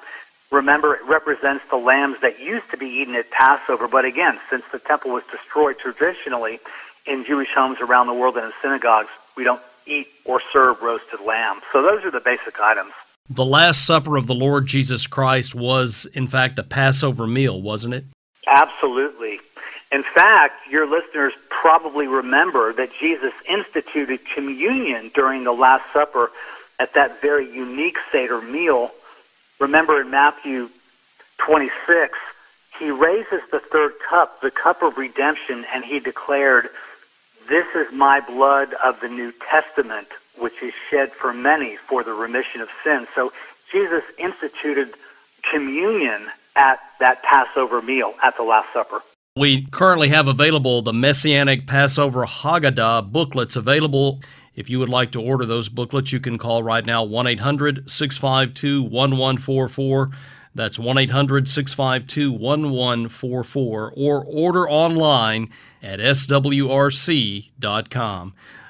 Remember, 0.50 0.96
it 0.96 1.04
represents 1.04 1.64
the 1.70 1.76
lambs 1.76 2.20
that 2.22 2.40
used 2.40 2.68
to 2.72 2.76
be 2.76 2.86
eaten 2.86 3.14
at 3.14 3.30
Passover. 3.30 3.86
But 3.86 4.04
again, 4.04 4.40
since 4.50 4.64
the 4.72 4.80
temple 4.80 5.12
was 5.12 5.22
destroyed 5.30 5.78
traditionally 5.78 6.58
in 7.06 7.24
Jewish 7.24 7.54
homes 7.54 7.78
around 7.80 8.08
the 8.08 8.14
world 8.14 8.36
and 8.36 8.46
in 8.46 8.52
synagogues, 8.60 9.10
we 9.36 9.44
don't 9.44 9.62
eat 9.86 10.08
or 10.24 10.42
serve 10.52 10.82
roasted 10.82 11.20
lamb. 11.20 11.60
So 11.72 11.82
those 11.82 12.04
are 12.04 12.10
the 12.10 12.18
basic 12.18 12.58
items. 12.58 12.90
The 13.30 13.44
Last 13.44 13.86
Supper 13.86 14.16
of 14.16 14.26
the 14.26 14.34
Lord 14.34 14.66
Jesus 14.66 15.06
Christ 15.06 15.54
was, 15.54 16.04
in 16.14 16.26
fact, 16.26 16.58
a 16.58 16.64
Passover 16.64 17.28
meal, 17.28 17.62
wasn't 17.62 17.94
it? 17.94 18.06
Absolutely. 18.48 19.38
In 19.90 20.02
fact, 20.02 20.68
your 20.70 20.86
listeners 20.86 21.32
probably 21.48 22.06
remember 22.06 22.72
that 22.74 22.90
Jesus 23.00 23.32
instituted 23.48 24.20
communion 24.34 25.10
during 25.14 25.44
the 25.44 25.52
Last 25.52 25.84
Supper 25.92 26.30
at 26.78 26.94
that 26.94 27.22
very 27.22 27.50
unique 27.50 27.96
Seder 28.12 28.40
meal. 28.42 28.90
Remember 29.58 30.00
in 30.00 30.10
Matthew 30.10 30.68
26, 31.38 32.18
he 32.78 32.90
raises 32.90 33.40
the 33.50 33.60
third 33.60 33.94
cup, 34.08 34.40
the 34.40 34.50
cup 34.50 34.82
of 34.82 34.98
redemption, 34.98 35.64
and 35.72 35.84
he 35.84 36.00
declared, 36.00 36.68
This 37.48 37.66
is 37.74 37.92
my 37.92 38.20
blood 38.20 38.74
of 38.74 39.00
the 39.00 39.08
New 39.08 39.32
Testament, 39.50 40.08
which 40.38 40.62
is 40.62 40.74
shed 40.90 41.12
for 41.12 41.32
many 41.32 41.76
for 41.76 42.04
the 42.04 42.12
remission 42.12 42.60
of 42.60 42.68
sins. 42.84 43.08
So 43.14 43.32
Jesus 43.72 44.04
instituted 44.18 44.94
communion 45.50 46.26
at 46.54 46.78
that 47.00 47.22
Passover 47.22 47.80
meal, 47.80 48.14
at 48.22 48.36
the 48.36 48.42
Last 48.42 48.72
Supper. 48.72 49.00
We 49.38 49.66
currently 49.66 50.08
have 50.08 50.26
available 50.26 50.82
the 50.82 50.92
Messianic 50.92 51.68
Passover 51.68 52.26
Haggadah 52.26 53.12
booklets 53.12 53.54
available. 53.54 54.20
If 54.56 54.68
you 54.68 54.80
would 54.80 54.88
like 54.88 55.12
to 55.12 55.22
order 55.22 55.46
those 55.46 55.68
booklets, 55.68 56.12
you 56.12 56.18
can 56.18 56.38
call 56.38 56.64
right 56.64 56.84
now 56.84 57.04
1 57.04 57.28
800 57.28 57.88
652 57.88 58.82
1144. 58.82 60.10
That's 60.56 60.76
1 60.76 60.98
800 60.98 61.48
652 61.48 62.32
1144 62.32 63.92
or 63.96 64.24
order 64.24 64.68
online 64.68 65.50
at 65.84 66.00
swrc.com. 66.00 67.44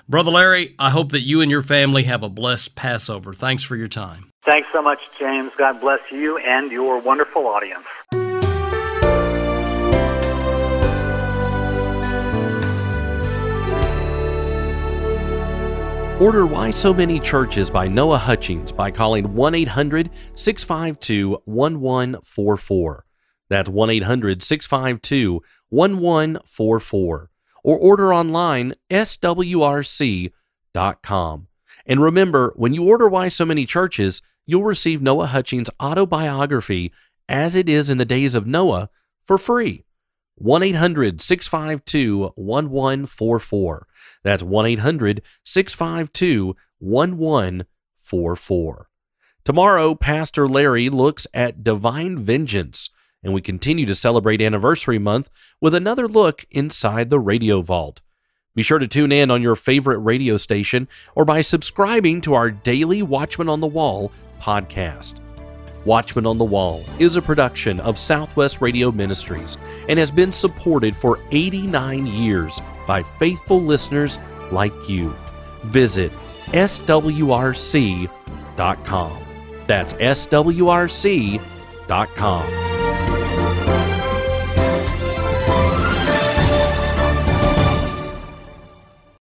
Brother 0.07 0.31
Larry, 0.31 0.74
I 0.78 0.90
hope 0.90 1.12
that 1.12 1.22
you 1.22 1.40
and 1.40 1.50
your 1.50 1.62
family 1.62 2.02
have 2.02 2.22
a 2.22 2.28
blessed 2.28 2.74
Passover. 2.74 3.33
Thanks 3.33 3.62
for 3.62 3.74
your 3.74 3.88
time. 3.88 4.31
Thanks 4.44 4.68
so 4.70 4.83
much, 4.83 5.00
James. 5.18 5.50
God 5.57 5.81
bless 5.81 6.00
you 6.11 6.37
and 6.37 6.70
your 6.70 6.98
wonderful 6.98 7.46
audience. 7.46 7.87
Order 16.20 16.46
Why 16.46 16.72
So 16.72 16.92
Many 16.92 17.20
Churches 17.20 17.70
by 17.70 17.87
Noah 17.87 18.18
Hutchings 18.18 18.72
by 18.72 18.90
calling 18.90 19.35
1 19.35 19.54
800 19.54 20.11
652 20.35 21.38
1144. 21.44 23.04
That's 23.48 23.68
1 23.68 23.90
800 23.90 24.42
652 24.42 25.40
1144 25.68 27.31
or 27.62 27.78
order 27.78 28.12
online 28.12 28.74
swrc.com. 28.90 30.33
And 31.87 32.02
remember, 32.02 32.52
when 32.57 32.72
you 32.72 32.83
order 32.88 33.09
Why 33.09 33.28
So 33.28 33.44
Many 33.44 33.64
Churches, 33.64 34.20
you'll 34.44 34.64
receive 34.64 35.00
Noah 35.00 35.26
Hutchings' 35.26 35.70
autobiography, 35.81 36.92
As 37.28 37.54
It 37.54 37.68
Is 37.68 37.90
in 37.90 37.98
the 37.98 38.04
Days 38.04 38.35
of 38.35 38.44
Noah, 38.44 38.90
for 39.24 39.38
free. 39.38 39.85
1 40.38 40.62
800 40.62 41.20
652 41.20 42.33
1144. 42.35 43.87
That's 44.22 44.42
1 44.42 44.66
800 44.66 45.22
652 45.44 46.57
1144. 46.79 48.88
Tomorrow, 49.44 49.94
Pastor 49.94 50.48
Larry 50.48 50.88
looks 50.88 51.27
at 51.33 51.64
divine 51.64 52.18
vengeance 52.18 52.90
and 53.22 53.33
we 53.33 53.40
continue 53.40 53.87
to 53.87 53.94
celebrate 53.94 54.40
Anniversary 54.40 54.98
Month 54.98 55.31
with 55.61 55.74
another 55.74 56.07
look 56.07 56.44
inside 56.51 57.11
the 57.11 57.18
radio 57.18 57.62
vault. 57.62 58.01
Be 58.55 58.62
sure 58.62 58.79
to 58.79 58.88
tune 58.88 59.12
in 59.12 59.31
on 59.31 59.42
your 59.42 59.57
favorite 59.57 59.98
radio 59.98 60.37
station 60.37 60.88
or 61.14 61.24
by 61.24 61.42
subscribing 61.42 62.20
to 62.22 62.35
our 62.35 62.51
daily 62.51 63.03
Watchman 63.03 63.48
on 63.48 63.61
the 63.61 63.66
Wall 63.66 64.11
podcast. 64.40 65.20
Watchman 65.88 66.27
on 66.27 66.37
the 66.37 66.44
Wall 66.44 66.85
is 66.98 67.16
a 67.16 67.22
production 67.22 67.81
of 67.81 67.98
Southwest 67.98 68.61
Radio 68.61 68.92
Ministries 68.92 69.57
and 69.88 69.98
has 69.98 70.11
been 70.11 70.31
supported 70.31 70.94
for 70.94 71.18
89 71.33 72.07
years 72.07 72.61
by 72.87 73.03
faithful 73.18 73.62
listeners 73.62 74.18
like 74.53 74.74
you. 74.87 75.16
Visit 75.64 76.12
swrc.com. 76.53 78.09
That's 79.66 79.94
swrc.com. 79.94 81.38